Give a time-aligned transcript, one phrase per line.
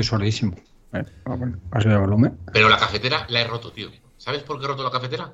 [0.00, 0.54] estoy sordísimo.
[0.92, 1.58] Eh, ah, bueno,
[2.00, 2.38] volumen.
[2.52, 3.90] Pero la cafetera la he roto, tío.
[4.16, 5.32] ¿Sabes por qué he roto la cafetera?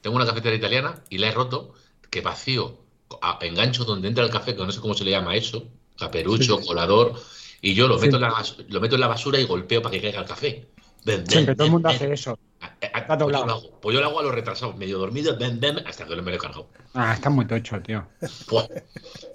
[0.00, 1.74] Tengo una cafetera italiana y la he roto,
[2.10, 2.78] que vacío,
[3.22, 5.68] a- engancho donde entra el café, que no sé cómo se le llama eso,
[5.98, 7.14] caperucho, colador,
[7.60, 8.06] y yo lo Sí.
[8.06, 10.26] meto, en la, bas- lo meto en la basura y golpeo para que caiga el
[10.26, 10.68] café.
[11.04, 12.38] Siempre, ven, todo el mundo hace eso.
[12.60, 13.46] Ah, ah, Está Pues yo doblado.
[13.46, 15.38] lo hago, pues yo lo hago a los retrasados, medio dormido,
[15.86, 16.68] hasta que no me lo he cargado.
[16.94, 18.06] Ah, está muy tocho, tío.
[18.50, 18.66] Buah.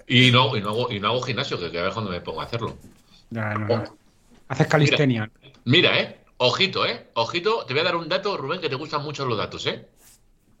[0.06, 2.20] Y no, y no hago, y no hago gimnasio, que, que a ver cuando me
[2.20, 2.76] pongo a hacerlo.
[3.30, 4.05] Ya, no, no.
[4.48, 5.30] Haces calistenia.
[5.64, 9.02] Mira, eh, ojito, eh, ojito, te voy a dar un dato, Rubén, que te gustan
[9.02, 9.88] mucho los datos, eh.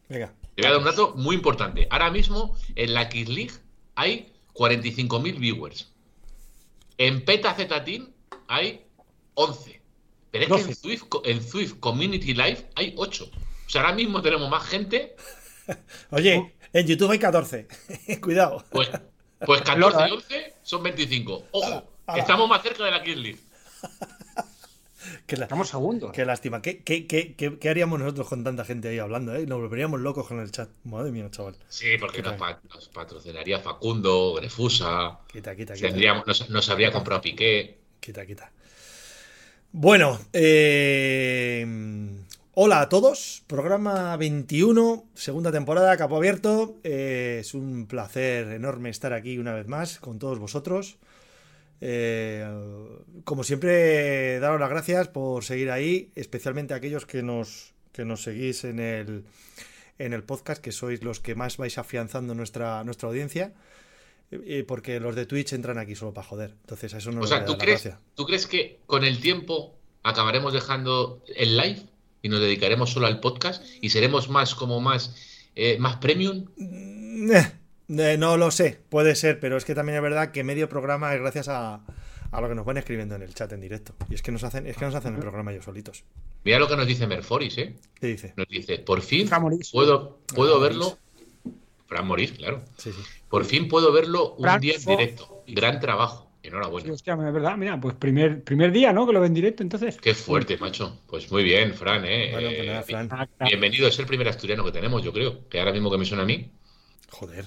[0.08, 0.32] Venga.
[0.54, 1.86] Te voy a dar un dato muy importante.
[1.90, 3.52] Ahora mismo en la Kiss League
[3.94, 5.92] hay 45.000 viewers.
[6.98, 8.08] En Peta Z Team
[8.48, 8.86] hay
[9.34, 9.80] 11.
[10.30, 11.30] Pero es que 12.
[11.30, 13.24] en Swift Community Live hay 8.
[13.24, 15.14] O sea, ahora mismo tenemos más gente.
[16.10, 17.68] Oye, en YouTube hay 14.
[18.20, 18.64] Cuidado.
[18.70, 18.90] Pues,
[19.44, 21.44] pues 14 y 11 son 25.
[21.52, 21.84] Ojo,
[22.16, 23.45] estamos más cerca de la Kiss League.
[25.26, 26.12] Qué, la- Estamos segundos.
[26.12, 26.62] qué lástima.
[26.62, 29.34] ¿Qué, qué, qué, qué- qué haríamos nosotros con tanta gente ahí hablando?
[29.34, 29.46] Eh?
[29.46, 30.68] Nos volveríamos locos con el chat.
[30.84, 31.56] Madre mía, chaval.
[31.68, 35.18] Sí, porque pa- nos patrocinaría Facundo, Grefusa.
[35.32, 35.88] Quita, quita, quita.
[35.88, 37.78] Tendríamos, nos, nos habría comprado Piqué.
[38.00, 38.52] Quita, quita.
[39.72, 41.66] Bueno, eh,
[42.54, 43.42] hola a todos.
[43.46, 46.76] Programa 21, segunda temporada, capo abierto.
[46.84, 50.96] Eh, es un placer enorme estar aquí una vez más con todos vosotros.
[51.80, 52.46] Eh,
[53.24, 58.22] como siempre, daros las gracias por seguir ahí, especialmente a aquellos que nos, que nos
[58.22, 59.24] seguís en el,
[59.98, 63.52] en el podcast, que sois los que más vais afianzando nuestra, nuestra audiencia.
[64.30, 66.50] eh, Porque los de Twitch entran aquí solo para joder.
[66.62, 68.00] Entonces, a eso no O nos sea, ¿tú la crees, gracia.
[68.14, 71.82] ¿tú crees que con el tiempo acabaremos dejando el live
[72.22, 75.14] y nos dedicaremos solo al podcast y seremos más como más,
[75.54, 76.46] eh, más premium?
[77.88, 80.68] Eh, eh, no lo sé, puede ser, pero es que también es verdad que medio
[80.68, 81.80] programa es gracias a,
[82.30, 83.94] a lo que nos van escribiendo en el chat en directo.
[84.10, 86.04] Y es que nos hacen, es que nos hacen el programa ellos solitos.
[86.44, 87.76] Mira lo que nos dice Merforis, ¿eh?
[88.00, 88.34] ¿Qué dice?
[88.36, 89.28] Nos dice, por fin
[89.72, 90.98] puedo, puedo Fran verlo.
[91.86, 92.62] Fran Morís, claro.
[92.76, 93.02] Sí, sí.
[93.28, 95.42] Por fin puedo verlo un Fran día en directo.
[95.46, 96.30] Gran trabajo.
[96.42, 96.92] Sí, Enhorabuena.
[96.92, 99.04] hostia, es verdad, mira, pues primer, primer día, ¿no?
[99.04, 99.96] Que lo ven directo, entonces.
[99.96, 101.00] Qué fuerte, macho.
[101.08, 102.30] Pues muy bien, Fran, ¿eh?
[102.30, 103.08] Bueno, pues Eh, nada, Fran.
[103.08, 103.28] Claro.
[103.40, 105.48] Bienvenido, es el primer asturiano que tenemos, yo creo.
[105.48, 106.52] Que ahora mismo que me suena a mí,
[107.10, 107.46] Joder.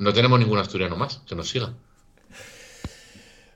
[0.00, 1.72] No tenemos ningún asturiano más que nos siga.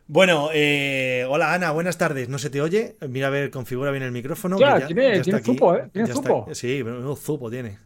[0.07, 2.29] Bueno, eh, hola Ana, buenas tardes.
[2.29, 2.97] ¿No se te oye?
[3.09, 4.59] Mira a ver, configura bien el micrófono.
[4.59, 5.89] Ya, tiene- tiene zupo, ¿eh?
[5.93, 6.55] Tiene está- zupo.
[6.55, 7.79] Sí, menudo zupo tiene.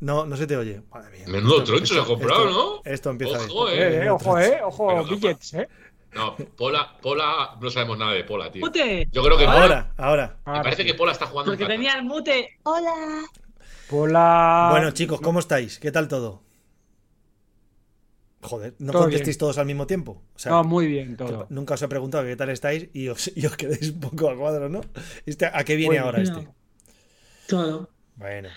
[0.00, 0.80] No, no se te oye.
[0.90, 1.26] Madre mía.
[1.28, 2.90] Menudo troncho se ha comprado, esto- ¿no?
[2.90, 3.78] Esto empieza Ojo, bien.
[3.78, 3.86] eh.
[3.86, 5.68] Eh, eh, ojo, eh, ojo, billets, eh.
[6.14, 8.64] No, Pola, Pola, no sabemos nada de Pola, tío.
[8.64, 10.36] Mute, Yo creo que Pola, Ahora, ahora.
[10.46, 12.58] me parece que Pola está jugando porque tenía el mute.
[12.64, 13.22] Hola.
[13.90, 14.68] Hola.
[14.72, 15.78] Bueno, chicos, ¿cómo estáis?
[15.78, 16.42] ¿Qué tal todo?
[18.42, 19.38] Joder, no Todo contestéis bien.
[19.38, 20.20] todos al mismo tiempo.
[20.34, 21.46] O sea, No, muy bien todo.
[21.48, 24.36] nunca os he preguntado qué tal estáis y os, y os quedéis un poco a
[24.36, 24.80] cuadro, ¿no?
[25.26, 26.38] Este, ¿A qué viene Bueno, ahora no.
[26.40, 26.48] este?
[27.46, 27.88] Todo.
[28.16, 28.48] Bueno,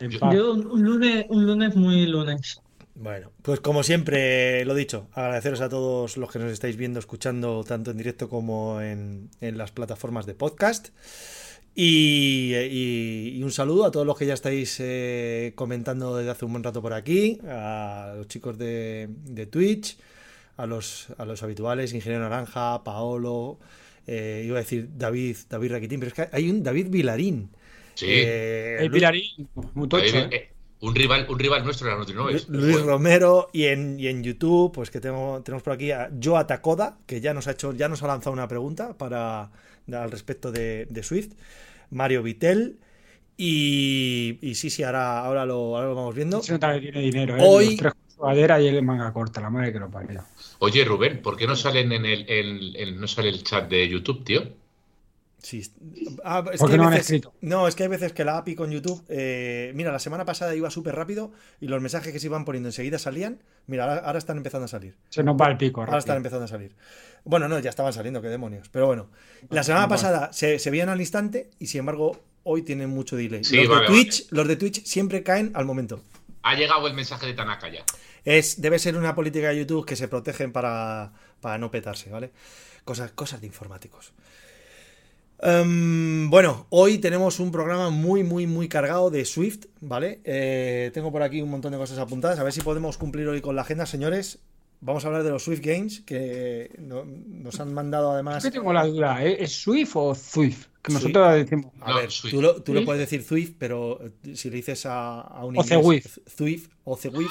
[0.00, 2.60] En Yo- un un lunes, un lunes muy lunes.
[2.94, 7.64] bueno, pues como siempre lo dicho, agradeceros a todos los que nos estáis viendo, escuchando
[7.64, 10.88] tanto en directo como en, en las plataformas de podcast.
[11.80, 16.44] Y, y- y un saludo a todos los que ya estáis eh, comentando desde hace
[16.44, 19.96] un buen rato por aquí, a los chicos de, de Twitch,
[20.56, 23.60] a los, a los habituales, Ingeniero Naranja, Paolo,
[24.08, 27.50] eh, iba a decir David, David Raquitín, pero es que hay un David Vilarín.
[27.94, 28.06] Sí.
[28.08, 29.88] eh, El Lu- Pilarín, muy
[30.80, 34.22] un rival, un rival nuestro de la Nutri Lu- Luis Romero y en, y en
[34.22, 37.72] YouTube, pues que tengo, tenemos por aquí a Joa Takoda, que ya nos ha hecho,
[37.72, 39.50] ya nos ha lanzado una pregunta para
[39.92, 41.32] al respecto de, de Swift.
[41.90, 42.78] Mario Vitel.
[43.40, 46.42] Y, y sí, sí, ahora, ahora, lo, ahora lo vamos viendo.
[46.42, 47.40] Se nota que tiene dinero, eh.
[47.42, 47.94] Hoy- Los tres
[48.60, 50.24] y en manga corta, la madre que lo parió.
[50.58, 53.88] Oye, Rubén, ¿por qué no salen en el, en- en- no sale el chat de
[53.88, 54.42] YouTube, tío?
[55.40, 55.62] Sí.
[56.24, 57.32] Ah, es ¿Por que qué hay no han veces- escrito?
[57.40, 59.04] No, es que hay veces que la API con YouTube.
[59.08, 62.68] eh, mira, la semana pasada iba súper rápido y los mensajes que se iban poniendo
[62.68, 63.40] enseguida salían.
[63.66, 64.96] Mira, ahora, ahora están empezando a salir.
[65.10, 66.74] Se nos va el pico, Ahora están empezando a salir.
[67.24, 68.68] Bueno, no, ya estaban saliendo, qué demonios.
[68.70, 69.10] Pero bueno,
[69.50, 73.44] la semana pasada se, se veían al instante y sin embargo hoy tienen mucho delay.
[73.44, 76.02] Sí, los, de vale, Twitch, los de Twitch siempre caen al momento.
[76.42, 77.84] Ha llegado el mensaje de Tanaka ya.
[78.24, 82.30] Es, debe ser una política de YouTube que se protegen para, para no petarse, ¿vale?
[82.84, 84.12] Cosas, cosas de informáticos.
[85.40, 90.20] Em, bueno, hoy tenemos un programa muy, muy, muy cargado de Swift, ¿vale?
[90.24, 92.38] Eh, tengo por aquí un montón de cosas apuntadas.
[92.40, 94.40] A ver si podemos cumplir hoy con la agenda, señores.
[94.80, 98.44] Vamos a hablar de los Swift Games, que no- nos han mandado además...
[98.44, 99.36] que tengo la duda, ¿eh?
[99.42, 100.66] ¿es Swift o Zwift?
[100.82, 101.02] Que Swift.
[101.02, 101.72] nosotros decimos.
[101.80, 102.34] A No, ver, Swift.
[102.34, 102.86] tú, lo, tú lo ¿Sí?
[102.86, 106.18] puedes decir Swift, pero eh, si le dices a, a un O inglés Zwift.
[106.36, 107.30] Swift o Zwift,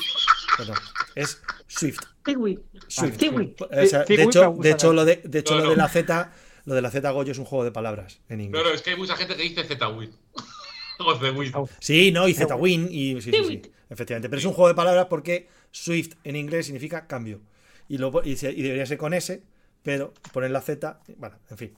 [0.57, 0.75] perdón,
[1.15, 1.99] es Swift.
[2.25, 3.61] Swift.
[3.61, 5.69] O sea, Sí, de, hecho, de hecho, lo de, de hecho, No, lo no.
[5.71, 6.31] de la Z,
[6.67, 8.61] lo de la Z Goyo es un juego de palabras en inglés.
[8.61, 10.11] No, no, es que hay mucha gente que dice Z-Win.
[11.79, 14.29] Sí, no, y Z-Win, y sí, sí, sí, efectivamente.
[14.29, 17.39] Pero es un juego de palabras porque Swift en inglés significa cambio.
[17.87, 19.41] Y, lo, y, se- y debería ser con S,
[19.83, 21.73] pero poner la Z, bueno, en fin.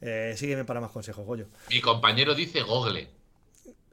[0.00, 1.46] Eh, sígueme para más consejos, Goyo.
[1.68, 3.08] Mi compañero dice Google.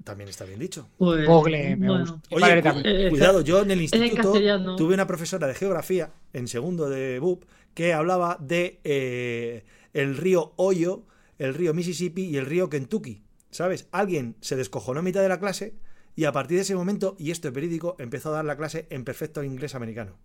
[0.04, 0.88] También está bien dicho.
[0.98, 2.06] Pues, Google, me bueno.
[2.30, 2.36] gusta.
[2.36, 2.82] Oye, cu-.
[2.86, 4.34] Eh, cuidado, yo en el instituto
[4.78, 7.44] tuve una profesora de geografía en segundo de BUP
[7.74, 9.64] que hablaba de eh,
[9.94, 11.04] el río Oyo,
[11.38, 13.24] el río Mississippi y el río Kentucky.
[13.50, 13.88] ¿Sabes?
[13.92, 15.76] Alguien se descojonó a mitad de la clase
[16.16, 18.88] y a partir de ese momento, y esto es verídico, empezó a dar la clase
[18.90, 20.18] en perfecto inglés americano.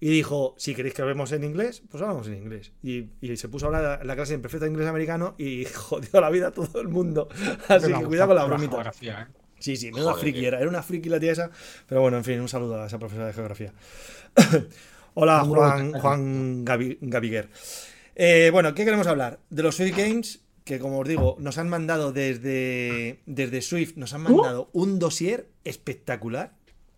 [0.00, 2.72] Y dijo, si queréis que hablemos en inglés, pues hablamos en inglés.
[2.82, 6.20] Y, y se puso a hablar la, la clase en perfecto inglés americano y jodió
[6.20, 7.28] la vida a todo el mundo.
[7.68, 8.74] Así que cuidado con las la bromitas.
[8.74, 9.40] geografía, ¿eh?
[9.60, 10.58] Sí, sí, menuda friki era.
[10.60, 11.50] Era una friki la tía esa.
[11.86, 13.72] Pero bueno, en fin, un saludo a esa profesora de geografía.
[15.14, 15.92] Hola, Juan.
[15.92, 17.48] Juan Gavi- Gaviguer.
[18.16, 19.40] Eh, bueno, ¿qué queremos hablar?
[19.50, 24.12] De los Swift Games, que como os digo, nos han mandado desde, desde Swift, nos
[24.14, 26.52] han mandado un dossier espectacular,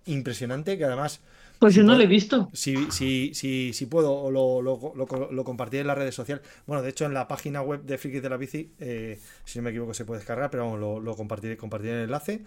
[0.05, 1.21] impresionante, que además,
[1.59, 2.51] Pues yo no puedo- lo he visto.
[2.53, 6.45] si, si, si, si puedo, lo, lo, lo, lo compartiré en las redes sociales.
[6.67, 9.63] Bueno, de hecho, en la página web de Frikis de la Bici, eh, si no
[9.63, 12.43] me equivoco, se puede descargar, pero vamos, lo, lo compartiré, compartiré el enlace.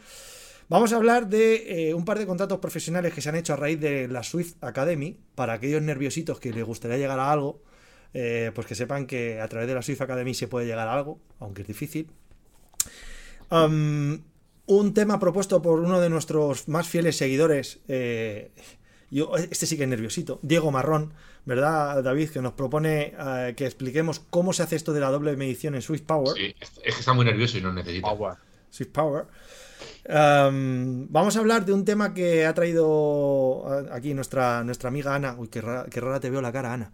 [0.70, 3.56] Vamos a hablar de eh, un par de contratos profesionales que se han hecho a
[3.56, 7.64] raíz de la Swift Academy, para aquellos nerviositos que les gustaría llegar a algo,
[8.14, 10.94] eh, pues que sepan que a través de la Swift Academy se puede llegar a
[10.94, 12.10] algo, aunque es difícil.
[13.52, 14.22] Um,
[14.68, 18.52] un tema propuesto por uno de nuestros más fieles seguidores, eh,
[19.10, 21.14] yo, este sí que es nerviosito, Diego Marrón,
[21.46, 22.30] ¿verdad, David?
[22.30, 25.82] Que nos propone eh, que expliquemos cómo se hace esto de la doble medición en
[25.82, 26.36] Swift Power.
[26.36, 26.54] Sí,
[26.84, 28.08] es que está muy nervioso y no necesita.
[28.70, 29.26] Swift Power.
[30.08, 35.16] Um, vamos a hablar de un tema que ha traído a- aquí nuestra, nuestra amiga
[35.16, 35.36] Ana.
[35.38, 36.92] Uy, qué rara, qué rara te veo la cara, Ana.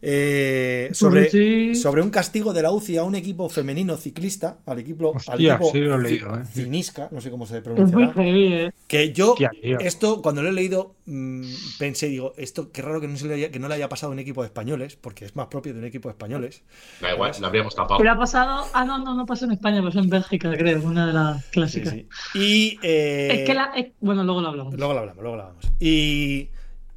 [0.00, 1.74] Eh, sobre, Sí.
[1.74, 5.54] sobre un castigo de la UCI a un equipo femenino ciclista, al equipo, al Hostia,
[5.54, 6.44] equipo sí lo he leído, eh.
[6.52, 8.72] cinisca, no sé cómo se heavy, ¿eh?
[8.86, 9.50] Que yo, Hostia,
[9.80, 11.42] esto, cuando lo he leído, mm,
[11.78, 14.12] pensé, digo, esto qué raro que no, se le haya, que no le haya pasado
[14.12, 16.62] a un equipo de españoles, porque es más propio de un equipo de españoles.
[17.00, 17.98] Da igual, lo habríamos tapado.
[17.98, 18.66] Pero ha pasado.
[18.74, 21.50] Ah, no, no, no pasó en España, pasó en Bélgica, creo, una de las Sí,
[21.50, 21.92] clásicas.
[21.94, 22.06] sí.
[22.34, 22.78] Y.
[22.82, 23.72] eh, Es que la.
[23.76, 24.74] es- Bueno, luego lo hablamos.
[24.74, 25.64] Luego lo hablamos, luego lo hablamos.
[25.80, 26.48] Y,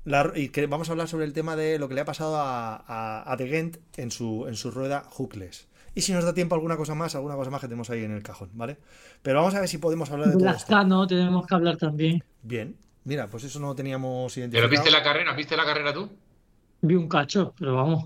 [0.06, 2.36] la- y que vamos a hablar sobre el tema de lo que le ha pasado
[2.38, 5.68] a, a, a De Gent en su, en su rueda hookless.
[5.94, 8.12] Y si nos da tiempo alguna cosa más, alguna cosa más que tenemos ahí en
[8.12, 8.78] el cajón, ¿vale?
[9.22, 10.72] Pero vamos a ver si podemos hablar de De todo esto.
[10.72, 12.24] Lazcano tenemos que hablar también.
[12.44, 12.78] Bien.
[13.04, 14.70] Mira, pues eso no lo teníamos ¿Pero identificado.
[14.70, 15.34] viste la carrera?
[15.34, 16.10] ¿Viste la carrera tú?
[16.82, 18.06] Vi un cacho, pero vamos.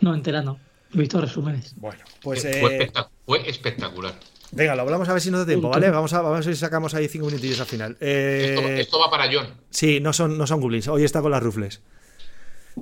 [0.00, 0.58] No, entera no.
[0.92, 1.74] He visto resúmenes.
[1.76, 4.14] Bueno, pues fue, eh, espectac- fue espectacular.
[4.52, 5.90] Venga, lo hablamos a ver si nos da tiempo, ¿vale?
[5.90, 7.96] Vamos a, vamos a ver si sacamos ahí cinco minutillos al final.
[8.00, 9.54] Eh, Esto, esto va para John.
[9.70, 10.88] Sí, no son, no son goblins.
[10.88, 11.82] Hoy está con las rufles.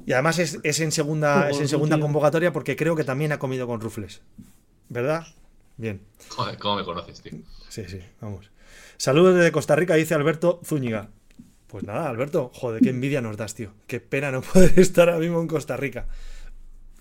[0.07, 2.05] Y además es, es en segunda, es en segunda tío.
[2.05, 4.23] convocatoria porque creo que también ha comido con rufles.
[4.89, 5.27] ¿Verdad?
[5.77, 6.01] Bien.
[6.29, 7.33] Joder, ¿cómo me conoces, tío?
[7.69, 8.51] Sí, sí, vamos.
[8.97, 11.11] Saludos desde Costa Rica, dice Alberto Zúñiga.
[11.69, 13.73] Pues nada, Alberto, joder, qué envidia nos das, tío.
[13.89, 16.07] Qué pena no poder estar ahora mismo en Costa Rica.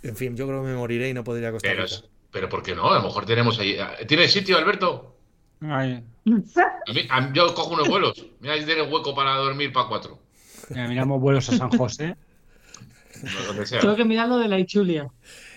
[0.02, 1.96] En fin, yo creo que me moriré y no podría ir a Costa Pero, Rica.
[1.96, 2.90] es- pero ¿por qué no?
[2.92, 3.78] A lo mejor tenemos ahí.
[4.08, 5.16] ¿Tienes sitio, Alberto?
[5.62, 8.26] Ay, A mí- a- yo cojo unos vuelos.
[8.42, 10.20] Mira si tienes hueco para dormir para cuatro.
[10.70, 12.16] mira, miramos vuelos a San José.
[13.66, 13.80] Sea.
[13.80, 15.08] Tengo que mirar lo de la Ichulia.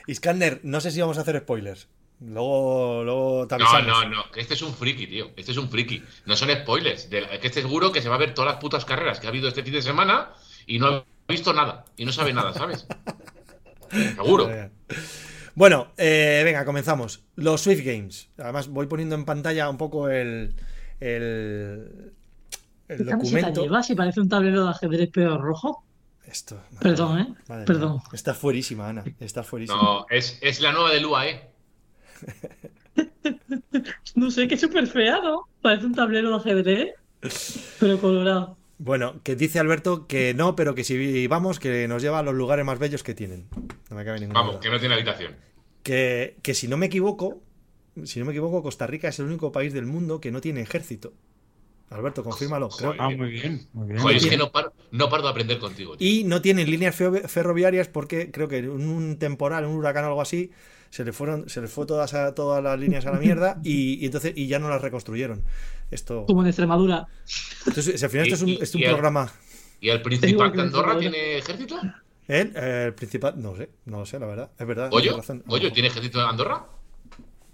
[0.07, 1.89] Iskander, no sé si vamos a hacer spoilers.
[2.21, 4.25] Luego, luego te No, no, no.
[4.37, 5.31] Este es un friki, tío.
[5.37, 6.03] Este es un friki.
[6.27, 7.11] No son spoilers.
[7.11, 9.27] De la- que este seguro que se va a ver todas las putas carreras que
[9.27, 10.31] ha habido este fin de semana
[10.67, 11.85] y no ha visto nada.
[11.97, 12.87] Y no sabe nada, ¿sabes?
[14.17, 14.49] Seguro.
[15.57, 17.25] Bueno, eh, venga, comenzamos.
[17.35, 18.29] Los Swift Games.
[18.39, 20.55] Además, voy poniendo en pantalla un poco el,
[21.01, 22.13] el,
[22.89, 23.63] el ¿Qué documento.
[23.63, 23.87] llevas?
[23.87, 25.83] Si parece un tablero de ajedrez pero rojo.
[26.27, 26.57] Esto.
[26.73, 27.35] madre Perdón, ¿eh?
[27.49, 27.93] madre Perdón.
[27.95, 28.03] mía.
[28.13, 29.03] Estás fuerísima, Ana.
[29.19, 29.83] Estás fuerísima.
[29.83, 31.41] No, es, es la nueva del UAE.
[34.15, 35.43] No sé, que es súper fea, ¿no?
[35.61, 36.95] Parece un tablero de ajedrez,
[37.79, 38.57] pero colorado.
[38.79, 42.35] Bueno, que dice Alberto que no, pero que si vamos, que nos lleva a los
[42.35, 43.47] lugares más bellos que tienen.
[43.91, 44.61] No me cabe ninguna Vamos, duda.
[44.63, 45.35] que no tiene habitación.
[45.83, 47.41] Que, que si no me equivoco,
[48.05, 50.61] si no me equivoco, Costa Rica es el único país del mundo que no tiene
[50.61, 51.15] ejército.
[51.91, 52.69] Alberto, confírmalo.
[52.69, 52.95] creo.
[52.99, 54.01] Ah, muy bien, muy bien.
[54.01, 56.09] Joder, es que no paro, no paro de aprender contigo, tío.
[56.09, 60.09] Y no tienen líneas fe- ferroviarias porque creo que en un temporal, un huracán o
[60.09, 60.51] algo así,
[60.91, 63.95] se le fueron, se les fue todas, a- todas las líneas a la mierda y,
[64.03, 65.45] y entonces y ya no las reconstruyeron.
[65.91, 67.07] Esto, Como en Extremadura.
[67.67, 69.33] entonces, al final esto es un, es un y el- programa.
[69.81, 71.79] ¿Y el que de en Andorra tiene ejército?
[72.27, 74.51] El principal, no sé, no lo sé, la verdad.
[74.59, 74.89] Es verdad.
[74.91, 75.03] ¿Oyo?
[75.03, 75.45] tienes razón.
[75.47, 76.67] ¿Oyo tiene ejército de Andorra?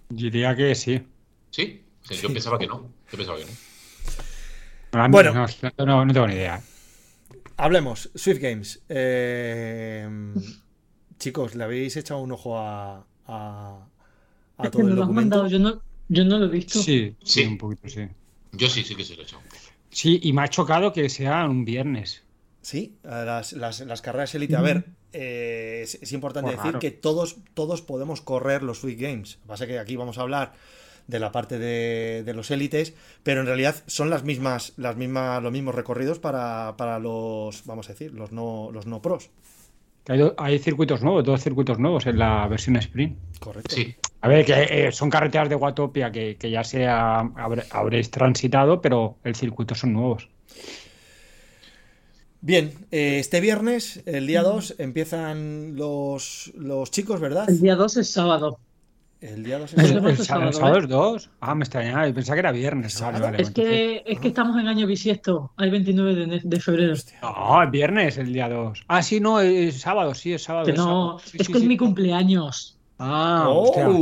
[0.08, 1.02] Diría que sí.
[1.50, 1.82] ¿Sí?
[2.02, 2.90] Sí, Yo pensaba que no.
[3.10, 3.50] Yo pensaba que no.
[4.92, 5.32] Bueno.
[5.32, 5.46] no,
[5.86, 6.60] no, no tengo ni idea.
[7.56, 8.82] Hablemos, Swift Games.
[8.88, 10.08] Eh,
[11.18, 13.86] chicos, ¿le habéis echado un ojo a, a,
[14.58, 15.46] a Es que todo el documento?
[15.48, 16.78] yo no, yo no lo he visto.
[16.82, 17.46] Sí, sí, Sí.
[17.46, 18.06] un poquito, sí.
[18.52, 19.42] Yo sí, sí que se lo he echado.
[19.90, 22.22] Sí, y me ha chocado que sea un viernes.
[22.62, 24.56] Sí, las, las- las carreras élite.
[24.56, 26.80] A ver, eh, es, es importante Pues decir raro.
[26.80, 29.34] que todos, todos podemos correr los Sweet Games.
[29.36, 30.52] Lo que pasa es que aquí vamos a hablar
[31.06, 35.42] de la parte de, de los élites, pero en realidad son las mismas, las mismas,
[35.42, 39.30] los mismos recorridos para, para los, vamos a decir, los no, los no pros.
[40.08, 43.16] Hay, do- hay circuitos nuevos, dos circuitos nuevos en la versión sprint.
[43.38, 43.74] Correcto.
[43.74, 44.52] Sí, A ver, que
[44.88, 49.34] eh, son carreteras de Watopia que, que ya se ha- habré- habréis transitado, pero el
[49.36, 50.28] circuito son nuevos.
[52.40, 57.48] Bien, eh, este viernes, el día 2, empiezan los, los chicos, ¿verdad?
[57.48, 58.58] El día 2 es sábado.
[59.22, 60.30] El día 2 ¿El, Pues es...
[60.30, 61.30] el el sábado, es dos?
[61.40, 63.00] Ah, me extrañaba, pensaba que era viernes.
[63.00, 65.52] Vale, vale, Es que, es que estamos en año bisiesto.
[65.56, 66.94] Hay 29 de, de febrero.
[67.22, 68.84] No, es viernes el día 2.
[68.88, 70.64] Ah, sí, no, es sábado, sí, es sábado.
[70.66, 71.18] Que es no, sábado.
[71.20, 71.68] Sí, es sí, que es sí.
[71.68, 72.78] mi cumpleaños.
[72.98, 73.88] Ah, Oh, hostia.
[73.88, 73.94] oh,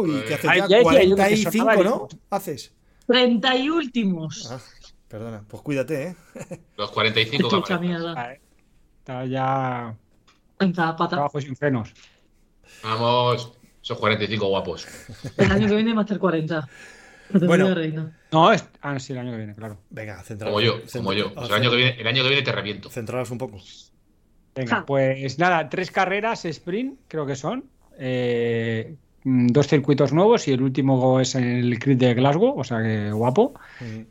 [0.00, 2.08] oh, y que hace Ay, ya ya decía yo que 45, sonaba ¿no?
[2.30, 2.74] Haces.
[3.06, 4.48] 30 y últimos.
[4.50, 4.58] Ah,
[5.08, 6.16] perdona, pues cuídate, ¿eh?
[6.76, 7.98] los 45 Estoy hecha cabrones.
[8.00, 8.14] mierda.
[8.16, 8.40] Ah, eh.
[8.98, 9.96] Está ya
[10.58, 11.08] pata.
[11.08, 11.92] trabajo sin frenos.
[12.82, 13.52] Vamos,
[13.86, 14.84] esos 45 guapos.
[15.36, 16.68] El año que viene va a estar 40.
[17.32, 17.74] Categoría Bueno.
[17.74, 18.18] reina.
[18.32, 18.68] No, es...
[18.82, 19.78] ah, sí, el año que viene, claro.
[19.90, 20.52] Venga, centraos.
[20.52, 21.32] Como yo, como yo.
[21.36, 22.90] El, año que viene, el año que viene te reviento.
[22.90, 23.58] Centraos un poco.
[24.56, 24.86] Venga, Ja.
[24.86, 27.64] pues nada, tres carreras sprint, creo que son.
[27.98, 33.10] Eh, dos circuitos nuevos y el último es el crit de Glasgow, o sea que
[33.12, 33.54] guapo.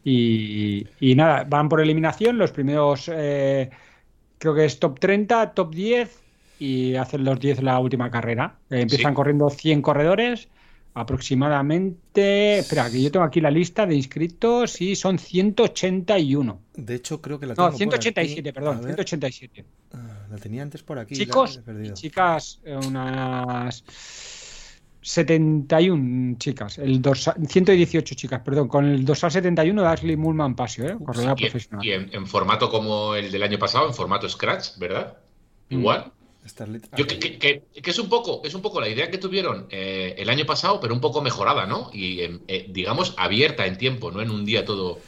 [0.04, 2.38] Y, y nada, van por eliminación.
[2.38, 3.70] Los primeros, eh,
[4.38, 6.25] creo que es top 30, top 10
[6.60, 8.58] y hacen los 10 la última carrera.
[8.70, 9.16] Eh, empiezan Sí.
[9.16, 10.48] corriendo 100 corredores,
[10.94, 12.60] aproximadamente.
[12.60, 16.60] Espera, que yo tengo aquí la lista de inscritos y son 181.
[16.76, 18.56] De hecho, creo que la No, tengo por 187, aquí.
[18.56, 18.86] perdón, A ver.
[18.96, 19.66] 187.
[19.94, 21.16] Ah, la tenía antes por aquí.
[21.16, 23.84] Chicos y chicas, unas
[25.02, 30.86] 71 chicas, el dorsal, 118 chicas, perdón, con el dorsal 71 de Ashley Mullman Pasio,
[30.88, 30.98] ¿eh?
[31.04, 31.86] corredora profesional.
[31.86, 35.18] y en- en formato como el del año pasado, en formato Scratch, ¿verdad?
[35.70, 35.76] Mm.
[36.46, 39.18] Starlit- Yo, que, que- que- que es un poco, es un poco la idea que
[39.18, 41.90] tuvieron eh, el año pasado, pero un poco mejorada, ¿no?
[41.94, 45.00] Y em, eh, digamos abierta en tiempo, no en un día todo.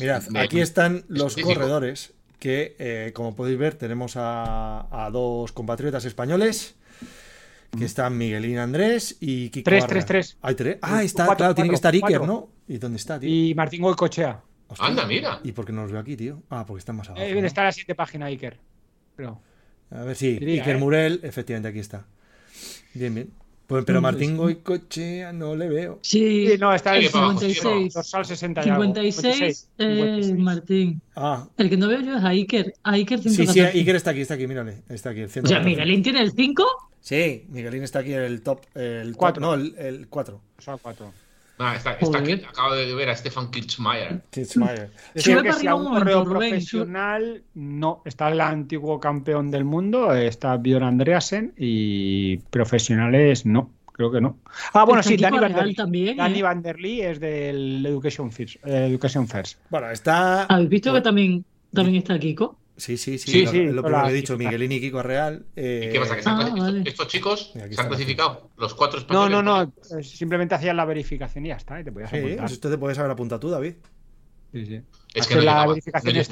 [0.00, 1.54] Mirad, me- aquí están los específico.
[1.60, 6.74] corredores que, eh, como podéis ver, tenemos a, a dos compatriotas españoles
[7.78, 10.36] que están Miguelín Andrés y Kiko Tres, tres, tres.
[10.42, 10.76] Hay tres.
[10.82, 12.26] Ah, está, Cuatro, claro, tiene que estar Iker, cuatro.
[12.26, 12.48] ¿no?
[12.68, 13.30] ¿Y dónde está, tío?
[13.30, 14.42] Y Martín Goicochea.
[14.68, 14.86] Hostia.
[14.86, 15.40] Anda, mira.
[15.42, 16.42] ¿Y por qué no los veo aquí, tío?
[16.50, 17.24] Ah, porque están más abajo.
[17.24, 17.46] Eh, ¿no?
[17.46, 18.58] está en la siguiente página, Iker.
[19.16, 19.40] Pero,
[19.94, 20.78] A ver, sí, Diría, Iker ¿eh?
[20.78, 22.06] Murel, efectivamente, aquí está.
[22.94, 23.30] Bien, bien.
[23.66, 25.98] Pues, pero Martín Goicochea no le veo.
[26.02, 27.94] Sí, sí, no, está el para abajo, 56.
[27.94, 30.38] dorsal 60 y algo, 56, eh, 56.
[30.38, 31.00] Martín.
[31.16, 32.74] Ah, El que no veo yo es a Iker.
[32.82, 33.78] A Iker sí, sí, 114.
[33.78, 34.82] Iker está aquí, está aquí, mírale.
[34.90, 35.64] Está aquí, el O sea, 114.
[35.70, 36.64] Miguelín tiene el 5.
[37.00, 38.60] Sí, Miguelín está aquí en el top.
[38.74, 39.40] El top- Cuatro.
[39.40, 40.40] no, el, el 4.
[40.56, 41.12] Dorsal 4.
[41.58, 42.32] Ah, está, está aquí.
[42.32, 44.22] Acabo de ver a Stefan Kitzmeier.
[44.32, 44.66] Decía
[45.14, 48.02] Sube que para si arriba a un correo profesional, no.
[48.04, 53.70] Está el antiguo campeón del mundo, está Björn Andreasen, y profesionales, no.
[53.92, 54.38] Creo que no.
[54.72, 56.42] Ah, bueno, Está sí, Dani Van, Real der, también, Dani ¿eh?
[56.42, 58.56] Van der Lee es del Education First.
[58.66, 59.58] eh, Education First.
[59.68, 60.44] Bueno, está.
[60.44, 61.44] ¿Habéis visto que también,
[61.74, 62.56] también está Kiko?
[62.82, 63.30] Sí, sí, sí.
[63.30, 64.36] Sí, lo, sí, lo hola, primero que he dicho.
[64.36, 65.46] Miguelín y Kiko Real.
[65.54, 66.16] eh, ¿Y qué pasa?
[66.16, 66.78] Que Ah, vale.
[66.80, 69.30] estos, estos chicos se han clasificado, los cuatro No, españoles.
[69.30, 69.72] no, no.
[70.00, 71.80] eh, Simplemente hacías la verificación y ya está.
[71.80, 72.38] Y te podías Sí, apuntar.
[72.40, 73.74] pues esto te puedes haber apuntado tú, David.
[74.52, 74.80] Sí, sí.
[75.14, 76.22] Es que no la llegaba, verificación no,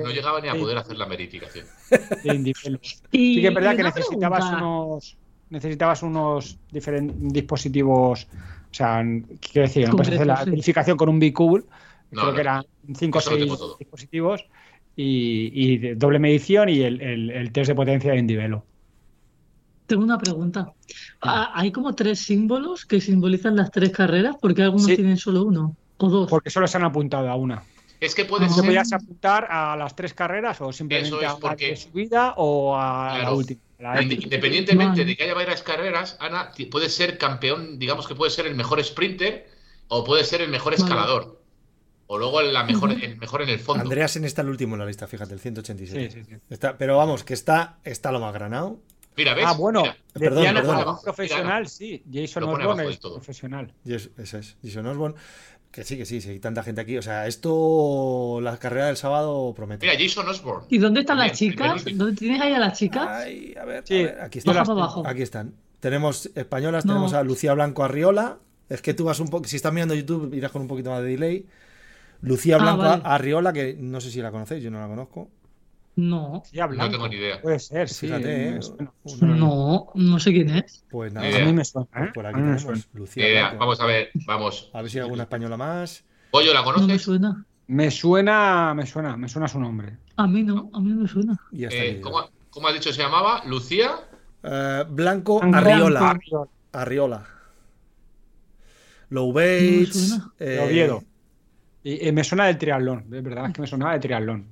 [0.00, 0.58] no llegaba, no ni a Sí.
[0.58, 1.66] poder hacer la verificación.
[2.22, 4.64] Sí que es verdad que necesitabas pregunta.
[4.64, 5.16] unos
[5.50, 9.02] necesitabas unos diferentes dispositivos, o sea,
[9.40, 11.64] quiero decir, no puedes hacer la verificación con un No, creo
[12.10, 12.34] no.
[12.34, 12.64] que eran
[12.96, 13.76] 5 o Eso lo 6 tengo todo.
[13.78, 14.44] dispositivos
[14.96, 18.64] y, y doble medición y el, el- el test de potencia de Indivelo.
[19.86, 20.72] Tengo una pregunta.
[21.22, 24.96] Ah, Hay como tres símbolos que simbolizan las tres carreras, porque algunos Sí.
[24.96, 26.30] tienen solo uno o dos.
[26.30, 27.62] Porque solo se han apuntado a una.
[27.98, 28.64] Es que puede Ah, Te ser.
[28.64, 32.76] podías apuntar a las tres carreras o simplemente es a la porque- de subida o
[32.76, 33.60] a la última.
[33.80, 34.00] la.
[34.02, 38.46] Independientemente de que haya varias carreras, Ana, ti- puede ser campeón, digamos que puede ser
[38.46, 39.48] el mejor sprinter
[39.88, 40.84] o puede ser el mejor Vale.
[40.84, 41.39] escalador.
[42.12, 43.82] O luego la mejor, el mejor en el fondo.
[43.84, 46.10] Andreasen está el último en la lista, fíjate, el 187.
[46.10, 46.40] Sí, sí, sí.
[46.50, 48.80] Está, pero vamos, que está, está lo más granado.
[49.16, 49.44] Mira, ¿ves?
[49.46, 50.56] Ah, bueno, Mira, Perdón, perdón.
[50.56, 52.02] algún Abajo, profesional, mira, sí.
[52.12, 53.14] Jason Osborne es todo.
[53.14, 53.72] profesional.
[53.84, 54.56] Y es- eso es.
[54.60, 55.16] Jason Osborne.
[55.70, 56.98] Que sí, que sí, sí, hay tanta gente aquí.
[56.98, 59.86] O sea, esto, la carrera del sábado promete.
[59.86, 60.66] Mira, Jason Osborne.
[60.68, 61.84] ¿Y dónde están las chicas?
[61.94, 63.06] ¿Dónde tienes ahí a las chicas?
[63.08, 64.56] Ay, a ver, Sí, a ver, aquí están.
[64.56, 65.04] abajo.
[65.06, 65.54] Aquí están.
[65.78, 66.94] Tenemos españolas, No.
[66.94, 68.38] tenemos a Lucía Blanco Arriola.
[68.68, 71.02] Es que tú vas un poco, si estás mirando YouTube, irás con un poquito más
[71.02, 71.46] de delay.
[72.22, 73.02] Lucía Ah, Blanco vale.
[73.04, 75.30] Arriola, que no sé si la conocéis, yo no la conozco.
[75.96, 77.42] No, Ya No tengo ni idea.
[77.42, 78.06] Puede ser, sí.
[78.06, 78.60] Fíjate, ¿eh?
[79.20, 80.84] Una- no, no sé quién es.
[80.90, 82.10] Pues nada, A mí me suena, pues ¿eh?
[82.14, 82.88] por aquí tenemos.
[82.94, 83.24] Lucía.
[83.24, 83.42] Ni idea.
[83.48, 83.58] Blanco.
[83.60, 84.70] Vamos a ver, vamos.
[84.72, 86.04] A ver si hay alguna española más.
[86.30, 87.02] Pollo, ¿la No me conoces?
[87.02, 87.44] suena.
[87.66, 89.96] Me suena, me suena, me suena su nombre.
[90.16, 91.36] A mí no, a mí no me suena.
[91.52, 92.00] Y hasta Eh.
[92.00, 93.42] ¿cómo, cómo has dicho se llamaba?
[93.46, 93.92] ¿Lucía?
[94.42, 95.40] Eh, Blanco.
[95.42, 96.10] Arriola.
[96.10, 96.48] Arriola.
[96.72, 97.26] Arriola.
[99.10, 101.02] Low No eh, Oviedo.
[101.82, 104.46] Y, y me suena del triatlón, de verdad es que me sonaba de triatlón.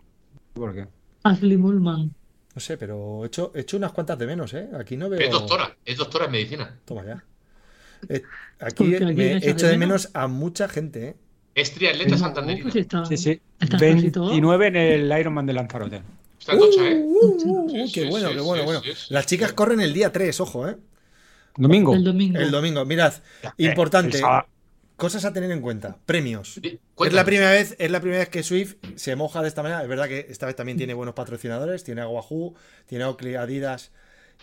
[0.55, 0.87] ¿Por qué?
[1.25, 2.15] Ashley Mullman.
[2.55, 4.69] No sé, pero he hecho, he hecho unas cuantas de menos, ¿eh?
[4.79, 5.21] Aquí no veo.
[5.21, 6.75] Es doctora, es doctora en medicina.
[6.85, 7.25] Toma ya.
[8.09, 8.23] Eh,
[8.61, 11.17] aquí me he hecho de menos a mucha gente, ¿eh?
[11.55, 12.71] Es triatleta No, santanderina.
[12.71, 12.87] pues.
[13.09, 13.41] Sí, sí.
[13.61, 14.27] Está casi todo.
[14.27, 16.03] 29 en el Ironman de Lanzarote.
[16.39, 17.03] Está tocha, ¿eh?
[17.05, 18.81] Uh, uh, Sí, uh, sí, qué bueno, sí, qué bueno, sí, bueno.
[18.83, 19.07] sí, sí.
[19.15, 20.77] Las chicas corren el día 3, ojo, ¿eh?
[21.57, 21.95] Domingo.
[21.95, 22.39] El domingo.
[22.39, 22.85] El domingo.
[22.85, 24.17] Mirad, Eh, importante.
[24.17, 24.47] el sábado.
[24.99, 25.97] Cosas a tener en cuenta.
[26.05, 26.61] Premios.
[26.63, 29.81] Es la primera vez, es la primera vez que Swift se moja de esta manera.
[29.83, 31.85] Es verdad que esta vez también tiene buenos patrocinadores.
[31.85, 32.55] Tiene a Wahoo,
[32.87, 33.93] tiene a Oakley, Adidas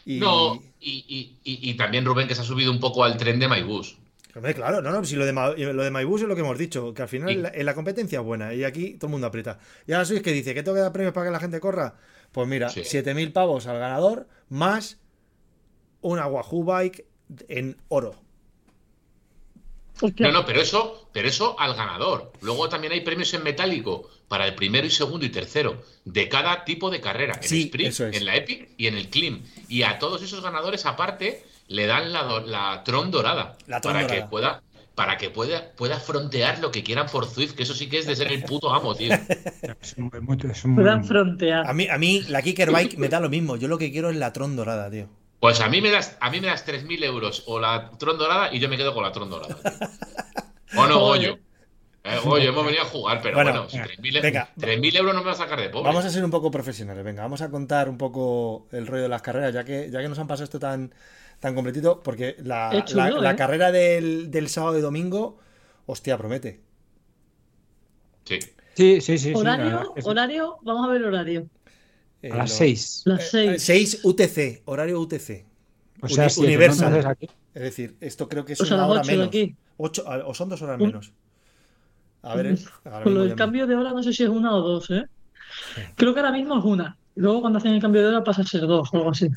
[0.05, 0.17] y.
[0.19, 3.37] No, y, y- y- y también Rubén que se ha subido un poco al tren
[3.39, 3.97] de MyBus.
[4.33, 6.57] Hombre, claro, no, no, si lo de, Ma- lo de MyBus es lo que hemos
[6.57, 9.11] dicho, que al final en la, en la competencia es buena y aquí todo el
[9.11, 9.59] mundo aprieta.
[9.87, 11.95] Y ahora Swift que dice que tengo que dar premios para que la gente corra.
[12.33, 12.81] Pues mira, Sí.
[12.81, 14.99] 7.000 pavos al ganador más
[16.01, 17.05] una Wahoo Bike
[17.47, 18.21] en oro.
[20.01, 22.31] Hostia, No, no, pero eso, pero eso al ganador.
[22.41, 26.65] Luego también hay premios en metálico para el primero y segundo y tercero de cada
[26.65, 27.39] tipo de carrera.
[27.41, 27.99] En Sí, sprint, es.
[28.01, 29.41] en la Epic y en el Clean.
[29.69, 33.57] Y a todos esos ganadores aparte le dan la, Tron dorada.
[33.67, 34.21] La Tron para dorada.
[34.23, 34.61] que pueda
[34.95, 38.05] para que pueda, pueda frontear lo que quieran por Swift, que eso sí que es
[38.05, 39.11] de ser el puto amo, tío.
[39.81, 41.67] Es muy- muy- es muy- puedan frontear.
[41.69, 43.57] A mí, a mí la Kicker Bike me da lo mismo.
[43.57, 45.09] Yo lo que quiero es la Tron dorada, tío.
[45.45, 48.51] Pues a mí me das, a mí me das 3.000 euros o la Tron dorada
[48.51, 49.55] y yo me quedo con la Tron dorada.
[50.75, 50.99] ¿O no.
[51.01, 51.37] Goyo?
[52.03, 54.49] Eh, Goyo, hemos venido a jugar, pero Bueno, bueno, si 3.000 venga.
[54.57, 55.85] 3.000 euros no me vas a sacar de pobre.
[55.87, 59.09] Vamos a ser un poco profesionales, venga, vamos a contar un poco el rollo de
[59.09, 60.91] las carreras, ya que, ya que nos han pasado esto tan,
[61.39, 63.35] tan completito, porque la, chulo, la- la ¿eh?
[63.35, 65.37] carrera del, del sábado y domingo,
[65.85, 66.61] hostia, promete.
[68.23, 68.39] Sí.
[68.73, 69.33] Sí, sí, sí.
[69.35, 70.01] horario, sí.
[70.05, 71.47] horario, vamos a ver horario.
[72.25, 73.01] Eh, A las lo- 6.
[73.05, 73.63] Las eh, 6.
[73.63, 75.45] 6 UTC, horario UTC.
[76.01, 76.45] O sea, Uni- siete, ¿no?
[76.47, 77.05] Universal.
[77.05, 79.27] Aquí- Es decir, esto creo que es O sea, una hora 8 de menos.
[79.27, 79.55] aquí.
[79.77, 81.11] Ocho- o son dos horas menos.
[82.23, 82.57] A ver, eh,
[83.03, 85.05] Con lo del cambio de hora no sé si es una o dos, ¿eh?
[85.95, 86.97] Creo que ahora mismo es una.
[87.15, 89.29] Luego cuando hacen el cambio de hora pasa a ser dos o algo así.